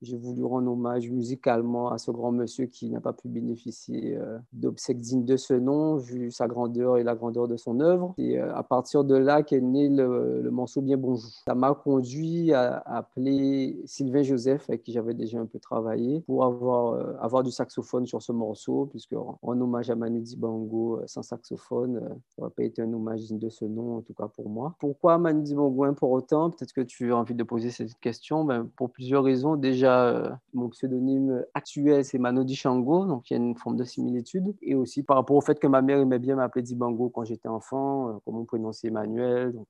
j'ai 0.00 0.16
voulu 0.16 0.44
rendre 0.44 0.70
hommage 0.70 1.10
musicalement 1.10 1.90
à 1.90 1.98
ce 1.98 2.10
grand 2.10 2.32
monsieur 2.32 2.66
qui 2.66 2.88
n'a 2.90 3.00
pas 3.00 3.12
pu 3.12 3.28
bénéficier 3.28 4.16
euh, 4.16 4.38
d'obsèques 4.52 5.00
dignes 5.00 5.24
de 5.24 5.36
ce 5.36 5.54
nom, 5.54 5.96
vu 5.96 6.30
sa 6.30 6.46
grandeur 6.46 6.98
et 6.98 7.02
la 7.02 7.14
grandeur 7.14 7.48
de 7.48 7.56
son 7.56 7.80
œuvre. 7.80 8.14
Et 8.16 8.38
euh, 8.38 8.54
à 8.54 8.62
partir 8.62 9.04
de 9.04 9.16
là 9.16 9.42
qu'est 9.42 9.60
né 9.60 9.88
le, 9.88 10.48
morceau 10.50 10.80
Bien 10.80 10.96
Bonjour. 10.96 11.30
Ça 11.46 11.54
m'a 11.54 11.74
conduit 11.74 12.52
à, 12.52 12.78
appeler 12.86 13.80
Sylvain 13.84 14.22
Joseph, 14.22 14.64
avec 14.68 14.82
qui 14.82 14.92
j'avais 14.92 15.14
déjà 15.14 15.40
un 15.40 15.46
peu 15.46 15.58
travaillé, 15.58 16.20
pour 16.20 16.44
avoir, 16.44 17.18
avoir 17.20 17.42
du 17.42 17.50
saxophone 17.50 18.06
sur 18.06 18.22
ce 18.22 18.32
morceau, 18.32 18.86
puisque 18.86 19.14
en, 19.14 19.38
hommage 19.42 19.90
à 19.90 19.96
Manu 19.96 20.20
Dibango 20.20 21.00
sans 21.06 21.22
saxophone, 21.22 22.00
ça 22.28 22.42
n'aurait 22.42 22.54
pas 22.54 22.62
été 22.62 22.82
un 22.82 22.92
hommage 22.92 23.22
digne 23.22 23.38
de 23.38 23.48
ce 23.48 23.64
nom, 23.64 23.96
en 23.96 24.02
tout 24.02 24.14
cas 24.14 24.28
pour 24.28 24.48
moi. 24.48 24.76
Pourquoi 24.78 25.18
Manu 25.24 25.42
Dibango 25.42 25.92
pour 25.94 26.10
autant 26.12 26.50
Peut-être 26.50 26.72
que 26.72 26.80
tu 26.80 27.12
as 27.12 27.16
envie 27.16 27.34
de 27.34 27.42
poser 27.42 27.70
cette 27.70 27.98
question 27.98 28.44
ben, 28.44 28.68
Pour 28.76 28.90
plusieurs 28.90 29.24
raisons. 29.24 29.56
Déjà, 29.56 30.06
euh, 30.06 30.30
mon 30.52 30.68
pseudonyme 30.68 31.44
actuel, 31.54 32.04
c'est 32.04 32.18
Manodi 32.18 32.54
Shango, 32.54 33.06
donc 33.06 33.30
il 33.30 33.34
y 33.34 33.37
a 33.37 33.42
une 33.42 33.56
forme 33.56 33.76
de 33.76 33.84
similitude. 33.84 34.54
Et 34.62 34.74
aussi 34.74 35.02
par 35.02 35.16
rapport 35.16 35.37
au 35.37 35.40
fait 35.40 35.58
que 35.58 35.66
ma 35.66 35.82
mère 35.82 35.98
aimait 35.98 36.18
bien 36.18 36.37
m'appeler 36.37 36.62
Dibango 36.62 37.08
quand 37.08 37.24
j'étais 37.24 37.48
enfant, 37.48 38.08
euh, 38.08 38.12
comme 38.24 38.37
on 38.37 38.44
prononçait 38.44 38.88
Emmanuel. 38.88 39.52
Donc, 39.52 39.66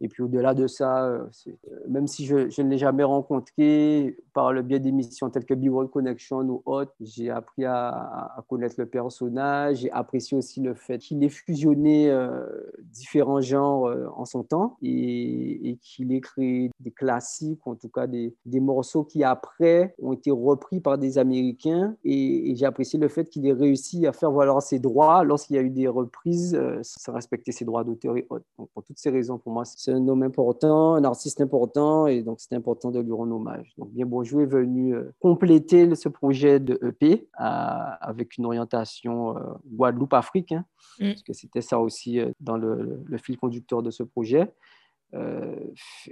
et 0.00 0.08
puis 0.08 0.22
au-delà 0.22 0.52
de 0.54 0.66
ça, 0.66 1.06
euh, 1.06 1.24
euh, 1.46 1.52
même 1.88 2.06
si 2.06 2.26
je, 2.26 2.60
ne 2.60 2.68
l'ai 2.68 2.78
jamais 2.78 3.04
rencontré 3.04 4.16
par 4.34 4.52
le 4.52 4.62
biais 4.62 4.78
d'émissions 4.78 5.30
telles 5.30 5.46
que 5.46 5.54
Be 5.54 5.68
World 5.68 5.90
Connection 5.90 6.40
ou 6.40 6.62
autres, 6.66 6.92
j'ai 7.00 7.30
appris 7.30 7.64
à, 7.64 8.44
connaître 8.48 8.74
le 8.78 8.86
personnage. 8.86 9.78
J'ai 9.78 9.90
apprécié 9.90 10.36
aussi 10.36 10.60
le 10.60 10.74
fait 10.74 10.98
qu'il 10.98 11.24
ait 11.24 11.30
fusionné 11.30 12.10
euh, 12.10 12.46
différents 12.92 13.40
genres 13.40 13.90
en 14.14 14.24
son 14.26 14.42
temps 14.42 14.76
et, 14.82 15.70
et 15.70 15.76
qu'il 15.76 16.12
ait 16.12 16.20
créé 16.20 16.70
des 16.80 16.90
classiques, 16.90 17.66
en 17.66 17.74
tout 17.74 17.88
cas 17.88 18.06
des, 18.06 18.34
morceaux 18.60 19.04
qui 19.04 19.22
après 19.22 19.94
ont 20.02 20.12
été 20.12 20.30
repris 20.30 20.80
par 20.80 20.98
des 20.98 21.18
Américains. 21.18 21.96
Et, 22.04 22.54
j'ai 22.56 22.66
apprécié 22.66 22.98
le 22.98 23.08
fait 23.08 23.28
qu'il 23.28 23.46
ait 23.46 23.52
réussi 23.52 24.06
à 24.06 24.12
faire 24.12 24.30
valoir 24.30 24.62
ses 24.62 24.78
droits 24.78 25.24
lorsqu'il 25.24 25.56
y 25.56 25.58
a 25.58 25.62
eu 25.62 25.70
des 25.70 25.88
reprises 25.88 26.58
sans 26.82 27.12
respecter 27.12 27.52
ses 27.52 27.64
droits 27.64 27.84
d'auteur 27.84 28.16
et 28.16 28.26
autres. 28.30 28.44
Donc 28.58 28.68
pour 28.70 28.82
toutes 28.82 28.98
ces 28.98 29.10
raisons, 29.10 29.38
pour 29.38 29.52
moi, 29.52 29.64
c'est 29.86 29.92
un 29.92 30.08
homme 30.08 30.24
important, 30.24 30.96
un 30.96 31.04
artiste 31.04 31.40
important, 31.40 32.08
et 32.08 32.20
donc 32.20 32.40
c'est 32.40 32.56
important 32.56 32.90
de 32.90 32.98
lui 32.98 33.12
rendre 33.12 33.36
hommage. 33.36 33.72
Donc 33.78 33.90
Bien 33.92 34.04
Bonjour 34.04 34.42
est 34.42 34.46
venu 34.46 34.96
euh, 34.96 35.14
compléter 35.20 35.94
ce 35.94 36.08
projet 36.08 36.58
de 36.58 36.76
EP 36.82 37.28
avec 37.34 38.36
une 38.36 38.46
orientation 38.46 39.36
euh, 39.36 39.40
Guadeloupe-Afrique, 39.64 40.50
hein, 40.50 40.64
mm. 40.98 41.10
parce 41.10 41.22
que 41.22 41.32
c'était 41.32 41.60
ça 41.60 41.78
aussi 41.78 42.18
euh, 42.18 42.32
dans 42.40 42.56
le, 42.56 43.04
fil 43.18 43.38
conducteur 43.38 43.80
de 43.80 43.92
ce 43.92 44.02
projet. 44.02 44.52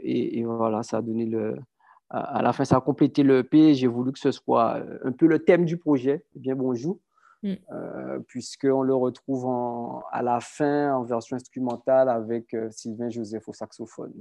Et, 0.05 0.45
voilà, 0.45 0.85
ça 0.85 0.99
a 0.99 1.03
donné 1.03 1.27
le, 1.27 1.57
à 2.11 2.43
la 2.43 2.53
fin, 2.53 2.65
ça 2.65 2.77
a 2.77 2.81
complété 2.81 3.25
le 3.25 3.39
EP. 3.39 3.75
J'ai 3.75 3.89
voulu 3.89 4.13
que 4.13 4.21
ce 4.21 4.31
soit 4.31 4.81
un 5.03 5.11
peu 5.11 5.27
le 5.27 5.41
thème 5.41 5.65
du 5.65 5.79
projet, 5.79 6.25
Bien 6.37 6.55
Bonjour. 6.55 7.01
Mm. 7.45 7.57
Euh, 7.73 8.21
puisqu'on 8.21 8.81
le 8.81 8.95
retrouve 8.95 9.47
à 10.11 10.23
la 10.23 10.41
fin 10.41 10.95
en 10.95 11.05
version 11.05 11.37
instrumentale 11.37 12.09
avec 12.09 12.55
euh, 12.55 12.71
Sylvain 12.71 13.11
Joseph 13.11 13.47
au 13.47 13.53
saxophone. 13.53 14.15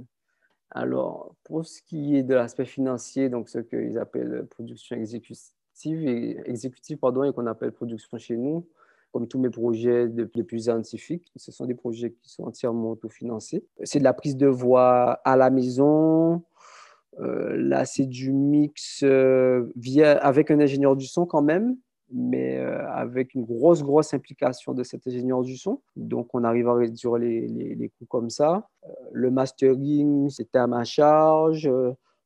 Alors, 0.70 1.34
pour 1.42 1.64
ce 1.64 1.80
qui 1.80 2.16
est 2.16 2.22
de 2.22 2.34
l'aspect 2.34 2.66
financier, 2.66 3.30
donc 3.30 3.48
ce 3.48 3.60
qu'ils 3.60 3.98
appellent 3.98 4.46
production 4.50 4.96
exécutive, 4.96 5.48
et, 5.86 6.38
exécutive 6.44 6.98
pardon, 6.98 7.24
et 7.24 7.32
qu'on 7.32 7.46
appelle 7.46 7.72
production 7.72 8.18
chez 8.18 8.36
nous, 8.36 8.68
comme 9.10 9.26
tous 9.26 9.38
mes 9.38 9.48
projets 9.48 10.06
de, 10.08 10.24
plus 10.24 10.64
scientifiques, 10.64 11.32
ce 11.36 11.50
sont 11.50 11.64
des 11.64 11.74
projets 11.74 12.12
qui 12.12 12.28
sont 12.28 12.44
entièrement 12.44 12.90
autofinancés. 12.90 13.64
C'est 13.84 14.00
de 14.00 14.04
la 14.04 14.12
prise 14.12 14.36
de 14.36 14.48
voix 14.48 15.12
à 15.24 15.36
la 15.36 15.48
maison. 15.48 16.42
Euh, 17.20 17.56
là, 17.56 17.86
c'est 17.86 18.06
du 18.06 18.32
mix 18.32 19.02
via, 19.76 20.18
avec 20.18 20.50
un 20.50 20.60
ingénieur 20.60 20.94
du 20.94 21.06
son 21.06 21.24
quand 21.24 21.42
même, 21.42 21.76
mais 22.10 22.58
euh, 22.58 22.88
avec 22.90 23.34
une 23.34 23.44
grosse, 23.44 23.82
grosse 23.82 24.14
implication 24.14 24.72
de 24.74 24.82
cet 24.82 25.06
ingénieur 25.06 25.42
du 25.42 25.56
son. 25.56 25.80
Donc, 25.96 26.28
on 26.34 26.44
arrive 26.44 26.68
à 26.68 26.74
réduire 26.74 27.16
les, 27.16 27.46
les, 27.48 27.88
coûts 27.88 28.06
comme 28.06 28.30
ça. 28.30 28.68
Euh, 28.84 28.92
le 29.12 29.30
mastering, 29.30 30.28
c'était 30.30 30.58
à 30.58 30.66
ma 30.66 30.84
charge. 30.84 31.70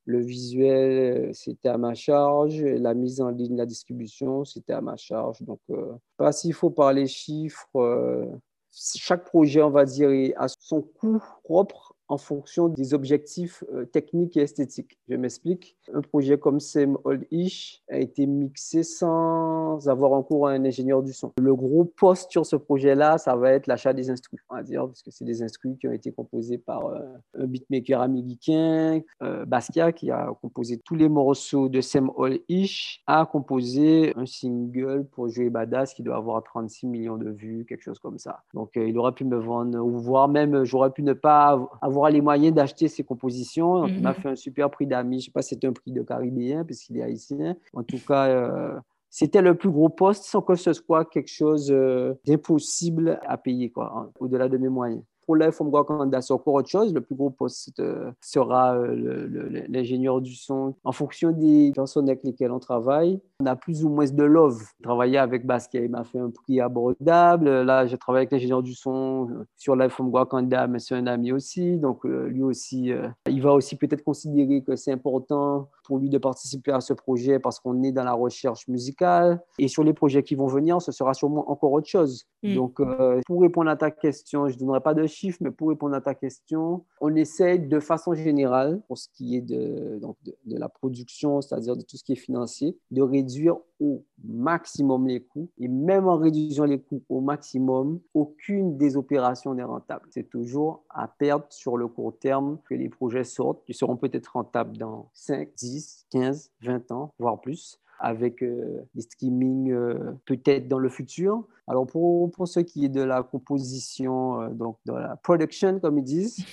Le 0.04 0.20
visuel, 0.20 1.34
c'était 1.34 1.68
à 1.68 1.78
ma 1.78 1.94
charge. 1.94 2.62
La 2.62 2.94
mise 2.94 3.20
en 3.20 3.30
ligne, 3.30 3.56
la 3.56 3.66
distribution, 3.66 4.44
c'était 4.44 4.72
à 4.72 4.80
ma 4.80 4.96
charge. 4.96 5.42
Donc, 5.42 5.60
euh, 5.70 5.92
pas 6.16 6.32
s'il 6.32 6.54
faut 6.54 6.70
parler 6.70 7.06
chiffres. 7.06 8.26
chaque 8.70 9.24
projet, 9.24 9.62
on 9.62 9.70
va 9.70 9.84
dire, 9.84 10.10
a 10.36 10.48
son 10.48 10.82
coût 10.82 11.22
propre 11.44 11.87
en 12.08 12.16
fonction 12.16 12.68
des 12.68 12.94
objectifs 12.94 13.62
euh, 13.72 13.84
techniques 13.84 14.36
et 14.36 14.40
esthétiques. 14.40 14.98
Je 15.08 15.16
m'explique. 15.16 15.76
Un 15.92 16.00
projet 16.00 16.38
comme 16.38 16.58
Same 16.58 16.96
Old 17.04 17.26
Ish 17.30 17.82
a 17.90 17.98
été 17.98 18.26
mixé 18.26 18.82
sans 18.82 19.88
avoir 19.88 20.12
en 20.12 20.22
cours 20.22 20.48
un 20.48 20.64
ingénieur 20.64 21.02
du 21.02 21.12
son. 21.12 21.32
Le 21.38 21.54
gros 21.54 21.84
poste 21.84 22.30
sur 22.30 22.46
ce 22.46 22.56
projet-là, 22.56 23.18
ça 23.18 23.36
va 23.36 23.52
être 23.52 23.66
l'achat 23.66 23.92
des 23.92 24.10
instruments, 24.10 24.42
on 24.50 24.56
va 24.56 24.62
dire, 24.62 24.86
parce 24.86 25.02
que 25.02 25.10
c'est 25.10 25.24
des 25.24 25.42
instruments 25.42 25.76
qui 25.76 25.86
ont 25.86 25.92
été 25.92 26.10
composés 26.10 26.58
par 26.58 26.86
euh, 26.86 27.00
un 27.38 27.46
beatmaker 27.46 28.00
américain, 28.00 29.00
euh, 29.22 29.44
Basquiat, 29.44 29.92
qui 29.92 30.10
a 30.10 30.32
composé 30.40 30.78
tous 30.78 30.94
les 30.94 31.08
morceaux 31.08 31.68
de 31.68 31.80
Same 31.80 32.10
Old 32.16 32.40
Ish, 32.48 33.02
a 33.06 33.26
composé 33.26 34.14
un 34.16 34.26
single 34.26 35.04
pour 35.12 35.28
jouer 35.28 35.50
Badass 35.50 35.92
qui 35.92 36.02
doit 36.02 36.16
avoir 36.16 36.42
36 36.42 36.86
millions 36.86 37.18
de 37.18 37.30
vues, 37.30 37.66
quelque 37.68 37.82
chose 37.82 37.98
comme 37.98 38.18
ça. 38.18 38.42
Donc, 38.54 38.70
il 38.76 38.96
aurait 38.98 39.12
pu 39.12 39.24
me 39.24 39.36
vendre, 39.36 39.78
ou 39.78 39.98
voire 39.98 40.28
même, 40.28 40.64
j'aurais 40.64 40.90
pu 40.90 41.02
ne 41.02 41.12
pas 41.12 41.68
avoir 41.82 41.97
les 42.06 42.20
moyens 42.20 42.54
d'acheter 42.54 42.88
ses 42.88 43.04
compositions. 43.04 43.72
On 43.72 44.04
a 44.04 44.12
mhm. 44.12 44.14
fait 44.14 44.28
un 44.28 44.36
super 44.36 44.70
prix 44.70 44.86
d'amis. 44.86 45.20
Je 45.20 45.22
ne 45.22 45.24
sais 45.26 45.32
pas 45.32 45.42
si 45.42 45.50
c'était 45.50 45.66
un 45.66 45.72
prix 45.72 45.92
de 45.92 46.02
Caribéen, 46.02 46.64
puisqu'il 46.64 46.98
est 46.98 47.02
haïtien. 47.02 47.56
En 47.74 47.82
tout 47.82 47.98
cas, 48.06 48.28
euh, 48.28 48.78
c'était 49.10 49.42
le 49.42 49.54
plus 49.54 49.70
gros 49.70 49.88
poste 49.88 50.24
sans 50.24 50.42
que 50.42 50.54
ce 50.54 50.72
soit 50.72 51.04
quelque 51.04 51.30
chose 51.30 51.70
euh, 51.70 52.14
d'impossible 52.26 53.20
à 53.26 53.36
payer, 53.36 53.70
quoi, 53.70 53.92
hein, 53.96 54.10
au-delà 54.20 54.48
de 54.48 54.58
mes 54.58 54.68
moyens 54.68 55.02
pour 55.28 55.72
Wakanda, 55.72 56.22
c'est 56.22 56.32
encore 56.32 56.54
autre 56.54 56.68
chose. 56.68 56.94
Le 56.94 57.00
plus 57.02 57.14
gros 57.14 57.30
poste 57.30 57.78
euh, 57.80 58.10
sera 58.20 58.74
euh, 58.74 59.66
l'ingénieur 59.68 60.20
du 60.20 60.34
son. 60.34 60.74
En 60.84 60.92
fonction 60.92 61.32
des 61.32 61.72
personnes 61.74 62.08
avec 62.08 62.24
lesquelles 62.24 62.50
on 62.50 62.58
travaille, 62.58 63.20
on 63.40 63.46
a 63.46 63.54
plus 63.54 63.84
ou 63.84 63.90
moins 63.90 64.06
de 64.06 64.24
love. 64.24 64.62
Travailler 64.82 65.18
avec 65.18 65.46
Basquiat, 65.46 65.82
il 65.82 65.90
m'a 65.90 66.04
fait 66.04 66.18
un 66.18 66.30
prix 66.30 66.60
abordable. 66.60 67.62
Là, 67.62 67.86
j'ai 67.86 67.98
travaillé 67.98 68.22
avec 68.22 68.32
l'ingénieur 68.32 68.62
du 68.62 68.74
son 68.74 69.28
euh, 69.30 69.44
sur 69.56 69.76
Live 69.76 69.90
from 69.90 70.08
Wakanda, 70.08 70.66
mais 70.66 70.78
c'est 70.78 70.94
un 70.94 71.06
ami 71.06 71.32
aussi. 71.32 71.76
Donc, 71.76 72.04
lui 72.04 72.42
aussi, 72.42 72.92
il 73.28 73.42
va 73.42 73.52
aussi 73.52 73.76
peut-être 73.76 74.02
considérer 74.02 74.62
que 74.62 74.76
c'est 74.76 74.92
important 74.92 75.68
pour 75.84 75.98
lui 75.98 76.08
de 76.08 76.18
participer 76.18 76.72
à 76.72 76.80
ce 76.80 76.92
projet 76.92 77.38
parce 77.38 77.60
qu'on 77.60 77.82
est 77.82 77.92
dans 77.92 78.04
la 78.04 78.12
recherche 78.12 78.66
musicale. 78.68 79.40
Et 79.58 79.68
sur 79.68 79.84
les 79.84 79.92
projets 79.92 80.22
qui 80.22 80.34
vont 80.34 80.46
venir, 80.46 80.80
ce 80.80 80.92
sera 80.92 81.14
sûrement 81.14 81.50
encore 81.50 81.72
autre 81.72 81.88
chose. 81.88 82.26
Mm. 82.42 82.54
Donc, 82.54 82.80
pour 83.26 83.42
répondre 83.42 83.70
à 83.70 83.76
ta 83.76 83.90
question, 83.90 84.48
je 84.48 84.54
ne 84.54 84.58
donnerai 84.58 84.80
pas 84.80 84.94
de 84.94 85.06
mais 85.40 85.50
pour 85.50 85.68
répondre 85.68 85.94
à 85.94 86.00
ta 86.00 86.14
question, 86.14 86.84
on 87.00 87.14
essaie 87.14 87.58
de 87.58 87.80
façon 87.80 88.14
générale, 88.14 88.80
pour 88.88 88.98
ce 88.98 89.08
qui 89.08 89.36
est 89.36 89.40
de, 89.40 90.00
la 90.46 90.68
production, 90.68 91.40
c'est-à-dire 91.40 91.76
de 91.76 91.82
tout 91.82 91.96
ce 91.96 92.04
qui 92.04 92.12
est 92.12 92.16
financier, 92.16 92.76
de 92.90 93.02
réduire 93.02 93.56
au 93.80 94.04
maximum 94.24 95.06
les 95.06 95.20
coûts. 95.20 95.48
Et 95.58 95.68
même 95.68 96.08
en 96.08 96.16
réduisant 96.16 96.64
les 96.64 96.80
coûts 96.80 97.02
au 97.08 97.20
maximum, 97.20 98.00
aucune 98.14 98.76
des 98.76 98.96
opérations 98.96 99.54
n'est 99.54 99.62
rentable. 99.62 100.06
C'est 100.10 100.28
toujours 100.28 100.84
à 100.90 101.08
perdre 101.08 101.46
sur 101.50 101.76
le 101.76 101.88
court 101.88 102.18
terme 102.18 102.58
que 102.68 102.74
les 102.74 102.88
projets 102.88 103.24
sortent, 103.24 103.64
qui 103.64 103.74
seront 103.74 103.96
peut-être 103.96 104.32
rentables 104.32 104.76
dans 104.76 105.10
5, 105.14 105.48
10, 105.56 106.06
15, 106.10 106.50
20 106.62 106.90
ans, 106.92 107.12
voire 107.18 107.40
plus 107.40 107.80
avec 107.98 108.42
euh, 108.42 108.82
des 108.94 109.02
streaming 109.02 109.72
euh, 109.72 110.12
peut-être 110.24 110.68
dans 110.68 110.78
le 110.78 110.88
futur. 110.88 111.46
Alors 111.66 111.86
pour, 111.86 112.30
pour 112.30 112.48
ce 112.48 112.60
qui 112.60 112.84
est 112.84 112.88
de 112.88 113.02
la 113.02 113.22
composition, 113.22 114.40
euh, 114.40 114.48
donc 114.50 114.78
de 114.86 114.92
la 114.92 115.16
production 115.16 115.80
comme 115.80 115.98
ils 115.98 116.04
disent, 116.04 116.44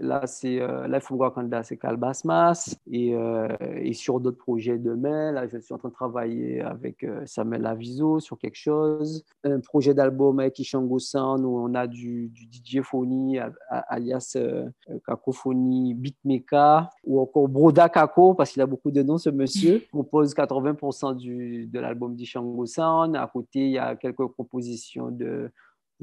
Là, 0.00 0.26
c'est 0.26 0.60
euh, 0.60 0.86
Life 0.88 1.04
from 1.04 1.18
Wakanda, 1.18 1.62
c'est 1.62 1.76
Calbasmas. 1.76 2.76
Et, 2.90 3.14
euh, 3.14 3.48
et 3.76 3.92
sur 3.92 4.20
d'autres 4.20 4.38
projets 4.38 4.78
demain, 4.78 5.32
là, 5.32 5.46
je 5.46 5.58
suis 5.58 5.74
en 5.74 5.78
train 5.78 5.88
de 5.88 5.94
travailler 5.94 6.60
avec 6.60 7.04
euh, 7.04 7.22
Samuel 7.26 7.66
Aviso 7.66 8.20
sur 8.20 8.38
quelque 8.38 8.56
chose. 8.56 9.24
Un 9.44 9.60
projet 9.60 9.94
d'album 9.94 10.40
avec 10.40 10.58
Ishango 10.58 10.98
Sound 10.98 11.44
où 11.44 11.58
on 11.58 11.74
a 11.74 11.86
du, 11.86 12.28
du 12.28 12.44
DJ 12.44 12.82
Phony, 12.82 13.38
alias 13.68 14.36
Cacophonie 15.06 15.94
Beatmaker, 15.94 16.88
ou 17.04 17.20
encore 17.20 17.48
Broda 17.48 17.88
Kako, 17.88 18.34
parce 18.34 18.52
qu'il 18.52 18.62
a 18.62 18.66
beaucoup 18.66 18.90
de 18.90 19.02
noms, 19.02 19.18
ce 19.18 19.30
monsieur. 19.30 19.82
Il 19.84 19.88
compose 19.90 20.34
80% 20.34 21.16
du, 21.16 21.66
de 21.66 21.78
l'album 21.80 22.14
d'Ishango 22.14 22.66
Sound. 22.66 23.16
À 23.16 23.26
côté, 23.26 23.60
il 23.66 23.72
y 23.72 23.78
a 23.78 23.96
quelques 23.96 24.26
compositions 24.36 25.10
de 25.10 25.50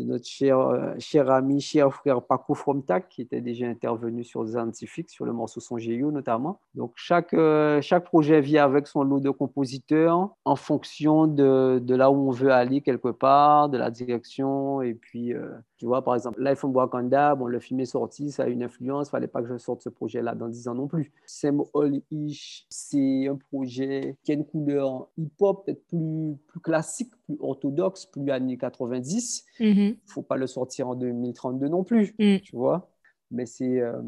notre 0.04 0.26
cher, 0.26 0.60
euh, 0.60 0.94
cher 1.00 1.30
ami, 1.30 1.62
cher 1.62 1.94
frère 1.94 2.22
Paco 2.22 2.54
Fromtak, 2.54 3.10
qui 3.10 3.22
était 3.22 3.42
déjà 3.42 3.68
intervenu 3.68 4.24
sur 4.24 4.46
Zantifix, 4.46 5.12
sur 5.12 5.26
le 5.26 5.34
morceau 5.34 5.60
Son 5.60 5.78
notamment. 5.78 6.60
Donc, 6.76 6.94
chaque, 6.96 7.34
euh, 7.34 7.82
chaque 7.82 8.06
projet 8.06 8.42
vient 8.42 8.66
avec 8.66 8.88
son 8.88 9.04
lot 9.04 9.20
de 9.20 9.30
compositeurs 9.30 10.30
en 10.46 10.56
fonction 10.56 11.28
de, 11.28 11.80
de, 11.84 11.96
là 11.96 12.12
où 12.12 12.30
on 12.30 12.32
veut 12.32 12.52
aller 12.52 12.82
quelque 12.82 13.10
part, 13.10 13.70
de 13.70 13.78
la 13.78 13.92
direction. 13.92 14.82
Et 14.82 14.94
puis, 14.94 15.34
euh, 15.34 15.50
tu 15.78 15.86
vois, 15.86 16.04
par 16.04 16.16
exemple, 16.16 16.44
Life 16.44 16.64
on 16.64 16.70
Wakanda, 16.70 17.36
bon, 17.36 17.48
le 17.48 17.60
film 17.60 17.80
est 17.80 17.86
sorti, 17.86 18.32
ça 18.32 18.44
a 18.44 18.48
une 18.48 18.64
influence, 18.64 19.08
il 19.08 19.12
fallait 19.12 19.28
pas 19.28 19.42
que 19.42 19.48
je 19.48 19.58
sorte 19.58 19.82
ce 19.82 19.90
projet-là 19.90 20.36
dans 20.36 20.48
10 20.48 20.68
ans 20.68 20.76
non 20.76 20.88
plus. 20.88 21.12
Sam 21.26 21.64
All 21.74 22.02
Ish, 22.12 22.66
c'est 22.70 23.28
un 23.28 23.36
projet 23.36 24.16
qui 24.24 24.32
a 24.32 24.36
une 24.36 24.46
couleur 24.46 25.08
hip-hop 25.18 25.66
peut-être 25.66 25.86
plus, 25.88 26.38
plus 26.48 26.60
classique, 26.60 27.12
plus 27.36 27.46
orthodoxe, 27.46 28.06
plus 28.06 28.30
années 28.32 28.58
90. 28.58 29.46
Il 29.60 29.76
ne 29.76 29.94
faut 30.06 30.22
pas 30.22 30.38
le 30.38 30.48
sortir 30.48 30.88
en 30.90 30.96
2032 30.96 31.68
non 31.68 31.84
plus, 31.84 32.14
mm. 32.20 32.40
tu 32.40 32.56
vois. 32.56 32.90
Mais 33.32 33.46
c'est 33.46 33.80
euh, 33.80 34.02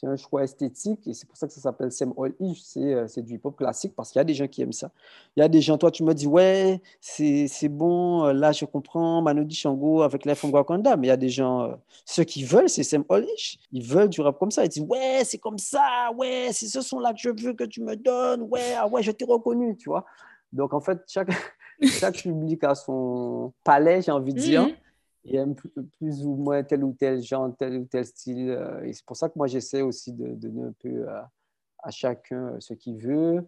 c'est 0.00 0.06
un 0.06 0.16
choix 0.16 0.44
esthétique 0.44 1.06
et 1.06 1.12
c'est 1.12 1.26
pour 1.26 1.36
ça 1.36 1.46
que 1.46 1.52
ça 1.52 1.60
s'appelle 1.60 1.92
Sam 1.92 2.14
All. 2.16 2.32
Euh, 2.40 3.06
c'est 3.06 3.20
du 3.20 3.34
hip-hop 3.34 3.54
classique 3.54 3.92
parce 3.94 4.10
qu'il 4.10 4.18
y 4.18 4.22
a 4.22 4.24
des 4.24 4.32
gens 4.32 4.48
qui 4.48 4.62
aiment 4.62 4.72
ça. 4.72 4.90
Il 5.36 5.40
y 5.40 5.42
a 5.42 5.48
des 5.48 5.60
gens, 5.60 5.76
toi, 5.76 5.90
tu 5.90 6.04
me 6.04 6.14
dis, 6.14 6.26
ouais, 6.26 6.80
c'est 7.00 7.68
bon, 7.68 8.24
euh, 8.24 8.32
là, 8.32 8.52
je 8.52 8.64
comprends, 8.64 9.20
Manodi 9.20 9.54
Shango 9.54 10.00
avec 10.00 10.24
la 10.24 10.34
from 10.34 10.52
Wakanda, 10.52 10.96
mais 10.96 11.08
il 11.08 11.10
y 11.10 11.12
a 11.12 11.18
des 11.18 11.28
gens, 11.28 11.78
ceux 12.06 12.24
qui 12.24 12.44
veulent, 12.44 12.70
c'est 12.70 12.82
Sam 12.82 13.04
All. 13.10 13.26
Ils 13.72 13.84
veulent 13.84 14.08
du 14.08 14.22
rap 14.22 14.38
comme 14.38 14.50
ça. 14.50 14.64
Ils 14.64 14.70
disent, 14.70 14.86
ouais, 14.88 15.20
c'est 15.24 15.38
comme 15.38 15.58
ça, 15.58 16.10
ouais, 16.16 16.48
c'est 16.52 16.66
ce 16.66 16.80
son-là 16.80 17.12
que 17.12 17.18
je 17.18 17.28
veux 17.28 17.52
que 17.52 17.64
tu 17.64 17.82
me 17.82 17.94
donnes, 17.94 18.42
ouais, 18.42 18.72
ah 18.78 18.88
ouais, 18.88 19.02
je 19.02 19.10
t'ai 19.10 19.26
reconnu, 19.26 19.76
tu 19.76 19.90
vois. 19.90 20.06
Donc, 20.50 20.72
en 20.72 20.80
fait, 20.80 20.98
chaque. 21.06 21.28
Chaque 21.82 22.22
public 22.22 22.62
a 22.64 22.74
son 22.74 23.52
palais, 23.64 24.02
j'ai 24.02 24.12
envie 24.12 24.34
de 24.34 24.40
dire. 24.40 24.62
Mhm. 24.62 24.74
Il 25.24 25.36
aime 25.36 25.54
plus 25.54 26.24
ou 26.24 26.34
moins 26.34 26.62
tel 26.62 26.82
ou 26.82 26.94
tel 26.98 27.20
genre, 27.22 27.54
tel 27.58 27.76
ou 27.76 27.84
tel 27.84 28.06
style. 28.06 28.50
Euh, 28.50 28.82
et 28.84 28.92
c'est 28.92 29.04
pour 29.04 29.16
ça 29.16 29.28
que 29.28 29.34
moi, 29.36 29.46
j'essaie 29.46 29.82
aussi 29.82 30.12
de, 30.12 30.34
donner 30.34 30.62
un 30.62 30.74
peu 30.80 31.08
à, 31.08 31.30
à 31.82 31.90
chacun 31.90 32.56
ce 32.58 32.72
qu'il 32.72 32.96
veut 32.96 33.46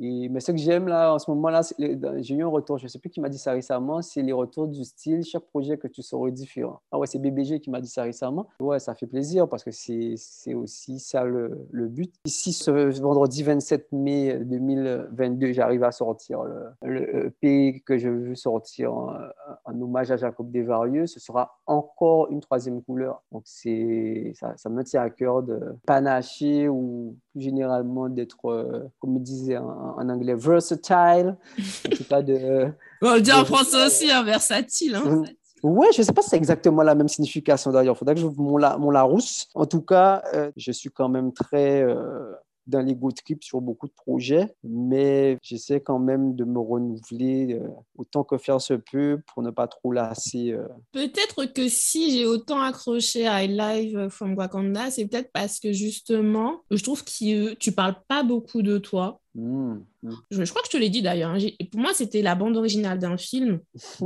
mais 0.00 0.40
ce 0.40 0.52
que 0.52 0.58
j'aime 0.58 0.88
là 0.88 1.14
en 1.14 1.18
ce 1.18 1.30
moment-là, 1.30 1.60
j'ai 1.78 2.34
eu 2.34 2.42
un 2.42 2.48
retour, 2.48 2.78
je 2.78 2.84
ne 2.84 2.88
sais 2.88 2.98
plus 2.98 3.10
qui 3.10 3.20
m'a 3.20 3.28
dit 3.28 3.38
ça 3.38 3.52
récemment, 3.52 4.00
c'est 4.00 4.22
les 4.22 4.32
retours 4.32 4.66
du 4.66 4.82
style, 4.84 5.22
chaque 5.24 5.44
projet 5.44 5.76
que 5.76 5.88
tu 5.88 6.02
sors 6.02 6.26
est 6.26 6.32
différent. 6.32 6.80
Ah 6.90 6.98
ouais, 6.98 7.06
c'est 7.06 7.18
BBG 7.18 7.60
qui 7.60 7.70
m'a 7.70 7.80
dit 7.80 7.88
ça 7.88 8.04
récemment. 8.04 8.48
Ouais, 8.60 8.78
ça 8.78 8.94
fait 8.94 9.06
plaisir 9.06 9.48
parce 9.48 9.62
que 9.62 9.70
c'est 9.70 10.54
aussi 10.54 10.98
ça 10.98 11.24
le, 11.24 11.66
le, 11.70 11.88
but. 11.88 12.14
Ici, 12.24 12.52
ce 12.52 12.70
vendredi 13.00 13.42
27 13.42 13.92
mai 13.92 14.38
2022, 14.44 15.52
j'arrive 15.52 15.84
à 15.84 15.92
sortir 15.92 16.44
le, 16.44 16.70
le, 16.82 17.26
EP 17.26 17.82
que 17.84 17.98
je 17.98 18.08
veux 18.08 18.34
sortir 18.34 18.94
en, 18.94 19.12
hommage 19.66 20.10
à 20.10 20.16
Jacob 20.16 20.50
Desvarieux. 20.50 21.06
Ce 21.06 21.20
sera 21.20 21.58
encore 21.66 22.30
une 22.30 22.40
troisième 22.40 22.82
couleur. 22.82 23.22
Donc 23.32 23.42
ça, 23.44 24.56
ça 24.56 24.68
me 24.70 24.82
tient 24.82 25.02
à 25.02 25.10
cœur 25.10 25.42
de 25.42 25.60
panacher 25.86 26.68
ou 26.68 27.16
plus 27.32 27.42
généralement 27.42 28.08
d'être, 28.08 28.46
euh, 28.46 28.88
comme 28.98 29.14
je 29.18 29.22
disais 29.22 29.56
en, 29.56 30.08
anglais, 30.08 30.34
versatile. 30.34 31.36
En 31.58 31.96
tout 31.96 32.04
cas, 32.04 32.22
de. 32.22 32.68
on 33.02 33.14
le 33.14 33.20
dit 33.20 33.32
en 33.32 33.44
français 33.44 33.86
aussi, 33.86 34.10
hein, 34.10 34.22
versatile. 34.22 34.96
Hein. 34.96 35.24
Oui, 35.62 35.86
je 35.94 36.00
ne 36.00 36.06
sais 36.06 36.12
pas 36.12 36.22
si 36.22 36.30
c'est 36.30 36.36
exactement 36.36 36.82
la 36.82 36.94
même 36.94 37.08
signification 37.08 37.70
d'ailleurs. 37.70 37.94
Il 37.94 37.98
faudrait 37.98 38.14
que 38.14 38.20
je 38.20 38.26
mon, 38.26 38.56
la, 38.56 38.78
mon 38.78 38.90
Larousse. 38.90 39.48
En 39.54 39.66
tout 39.66 39.82
cas, 39.82 40.22
euh, 40.34 40.50
je 40.56 40.72
suis 40.72 40.90
quand 40.90 41.08
même 41.08 41.32
très 41.32 41.82
euh, 41.82 42.32
dans 42.66 42.80
l'ego 42.80 43.10
trip 43.10 43.42
sur 43.42 43.60
beaucoup 43.60 43.86
de 43.86 43.92
projets, 43.92 44.54
mais 44.62 45.38
j'essaie 45.42 45.80
quand 45.80 45.98
même 45.98 46.34
de 46.36 46.44
me 46.44 46.58
renouveler 46.58 47.54
euh, 47.54 47.68
autant 47.96 48.24
que 48.24 48.38
faire 48.38 48.60
se 48.60 48.74
peut 48.74 49.20
pour 49.26 49.42
ne 49.42 49.50
pas 49.50 49.66
trop 49.66 49.92
lasser. 49.92 50.52
Euh. 50.52 50.66
Peut-être 50.92 51.46
que 51.46 51.68
si 51.68 52.12
j'ai 52.12 52.26
autant 52.26 52.60
accroché 52.60 53.26
à 53.26 53.46
Live 53.46 54.08
from 54.08 54.34
Wakanda, 54.34 54.90
c'est 54.90 55.06
peut-être 55.06 55.30
parce 55.32 55.60
que 55.60 55.72
justement, 55.72 56.62
je 56.70 56.82
trouve 56.82 57.04
que 57.04 57.54
tu 57.54 57.72
parles 57.72 57.96
pas 58.08 58.22
beaucoup 58.22 58.62
de 58.62 58.78
toi. 58.78 59.20
Mmh, 59.34 59.74
mmh. 60.02 60.10
Je, 60.30 60.50
crois 60.50 60.60
que 60.62 60.68
je 60.68 60.72
te 60.72 60.76
l'ai 60.76 60.88
dit 60.88 61.02
d'ailleurs. 61.02 61.30
Hein. 61.30 61.38
Pour 61.70 61.80
moi, 61.80 61.94
c'était 61.94 62.22
la 62.22 62.34
bande 62.34 62.56
originale 62.56 62.98
d'un 62.98 63.16
film. 63.16 63.60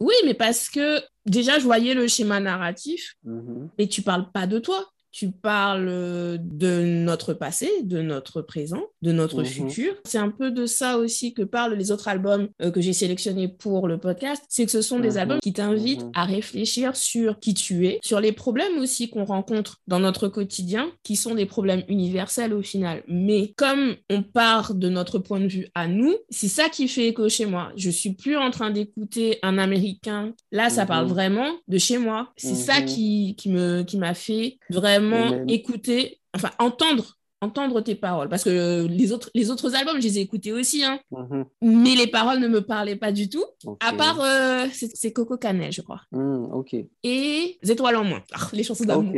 Oui, 0.00 0.14
mais 0.24 0.34
parce 0.34 0.68
que 0.68 1.00
déjà, 1.26 1.58
je 1.58 1.64
voyais 1.64 1.94
le 1.94 2.08
schéma 2.08 2.40
narratif, 2.40 3.16
mmh. 3.24 3.66
et 3.78 3.88
tu 3.88 4.02
parles 4.02 4.30
pas 4.32 4.46
de 4.46 4.58
toi 4.58 4.84
tu 5.16 5.30
parles 5.30 6.38
de 6.42 6.82
notre 6.82 7.32
passé, 7.32 7.70
de 7.82 8.02
notre 8.02 8.42
présent, 8.42 8.82
de 9.00 9.12
notre 9.12 9.38
mhm. 9.38 9.46
futur. 9.46 9.94
C'est 10.04 10.18
un 10.18 10.28
peu 10.28 10.50
de 10.50 10.66
ça 10.66 10.98
aussi 10.98 11.32
que 11.32 11.40
parlent 11.40 11.72
les 11.72 11.90
autres 11.90 12.08
albums 12.08 12.48
euh, 12.60 12.70
que 12.70 12.82
j'ai 12.82 12.92
sélectionnés 12.92 13.48
pour 13.48 13.88
le 13.88 13.96
podcast. 13.96 14.44
C'est 14.50 14.66
que 14.66 14.70
ce 14.70 14.82
sont 14.82 15.00
des 15.00 15.12
mhm. 15.12 15.16
albums 15.16 15.38
qui 15.40 15.54
t'invitent 15.54 16.04
mhm. 16.04 16.12
à 16.14 16.26
réfléchir 16.26 16.96
sur 16.96 17.40
qui 17.40 17.54
tu 17.54 17.86
es, 17.86 17.98
sur 18.02 18.20
les 18.20 18.32
problèmes 18.32 18.76
aussi 18.78 19.08
qu'on 19.08 19.24
rencontre 19.24 19.78
dans 19.86 20.00
notre 20.00 20.28
quotidien, 20.28 20.90
qui 21.02 21.16
sont 21.16 21.34
des 21.34 21.46
problèmes 21.46 21.84
universels 21.88 22.52
au 22.52 22.60
final. 22.60 23.02
Mais 23.08 23.54
comme 23.56 23.94
on 24.10 24.22
part 24.22 24.74
de 24.74 24.90
notre 24.90 25.18
point 25.18 25.40
de 25.40 25.48
vue 25.48 25.68
à 25.74 25.88
nous, 25.88 26.14
c'est 26.28 26.48
ça 26.48 26.68
qui 26.68 26.88
fait 26.88 27.08
écho 27.08 27.26
chez 27.30 27.46
moi. 27.46 27.72
Je 27.78 27.88
suis 27.88 28.12
plus 28.12 28.36
en 28.36 28.50
train 28.50 28.68
d'écouter 28.68 29.38
un 29.42 29.56
Américain. 29.56 30.34
Là, 30.52 30.68
ça 30.68 30.84
parle 30.84 31.06
vraiment 31.06 31.56
de 31.68 31.78
chez 31.78 31.96
moi. 31.96 32.34
C'est 32.36 32.54
ça 32.54 32.82
qui, 32.82 33.34
qui 33.38 33.48
me 33.48 33.82
qui 33.82 33.96
m'a 33.96 34.12
fait 34.12 34.58
vraiment 34.68 35.05
vraiment 35.08 35.44
écouter, 35.48 36.20
enfin 36.34 36.50
entendre 36.58 37.16
entendre 37.40 37.80
tes 37.80 37.94
paroles. 37.94 38.28
Parce 38.28 38.44
que 38.44 38.86
les 38.86 39.12
autres, 39.12 39.30
les 39.34 39.50
autres 39.50 39.74
albums, 39.74 39.96
je 39.96 40.06
les 40.06 40.18
ai 40.18 40.22
écoutés 40.22 40.52
aussi. 40.52 40.84
Hein. 40.84 41.00
Mhm. 41.10 41.44
Mais 41.62 41.94
les 41.94 42.06
paroles 42.06 42.38
ne 42.38 42.48
me 42.48 42.60
parlaient 42.60 42.96
pas 42.96 43.12
du 43.12 43.28
tout. 43.28 43.44
À 43.80 43.92
part, 43.92 44.20
euh, 44.20 44.66
c'est 44.72 45.12
Coco 45.12 45.36
Canet, 45.36 45.72
je 45.72 45.82
crois. 45.82 46.02
Ok. 46.12 46.74
Et 47.02 47.58
Étoiles 47.62 47.96
en 47.96 48.04
moins. 48.04 48.22
Ah, 48.32 48.48
les 48.52 48.62
chansons 48.62 48.84
d'amour. 48.84 49.14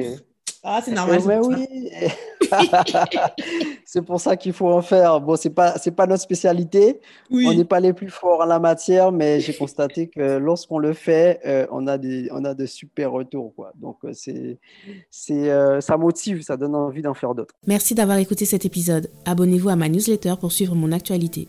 Ah, 0.65 0.81
c'est 0.85 0.93
normal. 0.93 1.21
oui. 1.45 1.91
c'est 3.85 4.03
pour 4.03 4.21
ça 4.21 4.37
qu'il 4.37 4.53
faut 4.53 4.69
en 4.69 4.83
faire. 4.83 5.21
Bon, 5.21 5.37
c'est 5.37 5.51
pas 5.51 5.79
c'est 5.79 5.91
pas 5.91 6.07
notre 6.07 6.23
spécialité. 6.23 7.01
On 7.31 7.55
n'est 7.55 7.65
pas 7.65 7.81
les 7.81 7.93
plus 7.93 8.11
forts 8.11 8.41
en 8.41 8.47
la 8.47 8.59
matière, 8.59 9.13
mais 9.13 9.41
j'ai 9.41 9.55
constaté 9.55 10.09
que 10.09 10.39
lorsqu'on 10.39 10.79
le 10.79 10.93
fait, 10.93 11.41
euh, 11.47 11.67
on 11.71 11.87
a 11.87 11.99
des 11.99 12.29
on 12.33 12.45
a 12.45 12.55
de 12.55 12.67
super 12.67 13.13
retours 13.13 13.55
quoi. 13.55 13.73
Donc 13.77 13.99
euh, 14.05 14.11
c'est 14.13 14.59
c'est 15.11 15.51
euh, 15.51 15.81
ça 15.81 15.97
motive, 15.97 16.43
ça 16.43 16.57
donne 16.57 16.75
envie 16.75 17.03
d'en 17.03 17.15
faire 17.15 17.35
d'autres. 17.35 17.55
Merci 17.67 17.95
d'avoir 17.95 18.19
écouté 18.19 18.45
cet 18.45 18.65
épisode. 18.65 19.11
Abonnez-vous 19.25 19.69
à 19.69 19.77
ma 19.77 19.89
newsletter 19.89 20.35
pour 20.41 20.53
suivre 20.53 20.75
mon 20.75 20.93
actualité. 20.93 21.49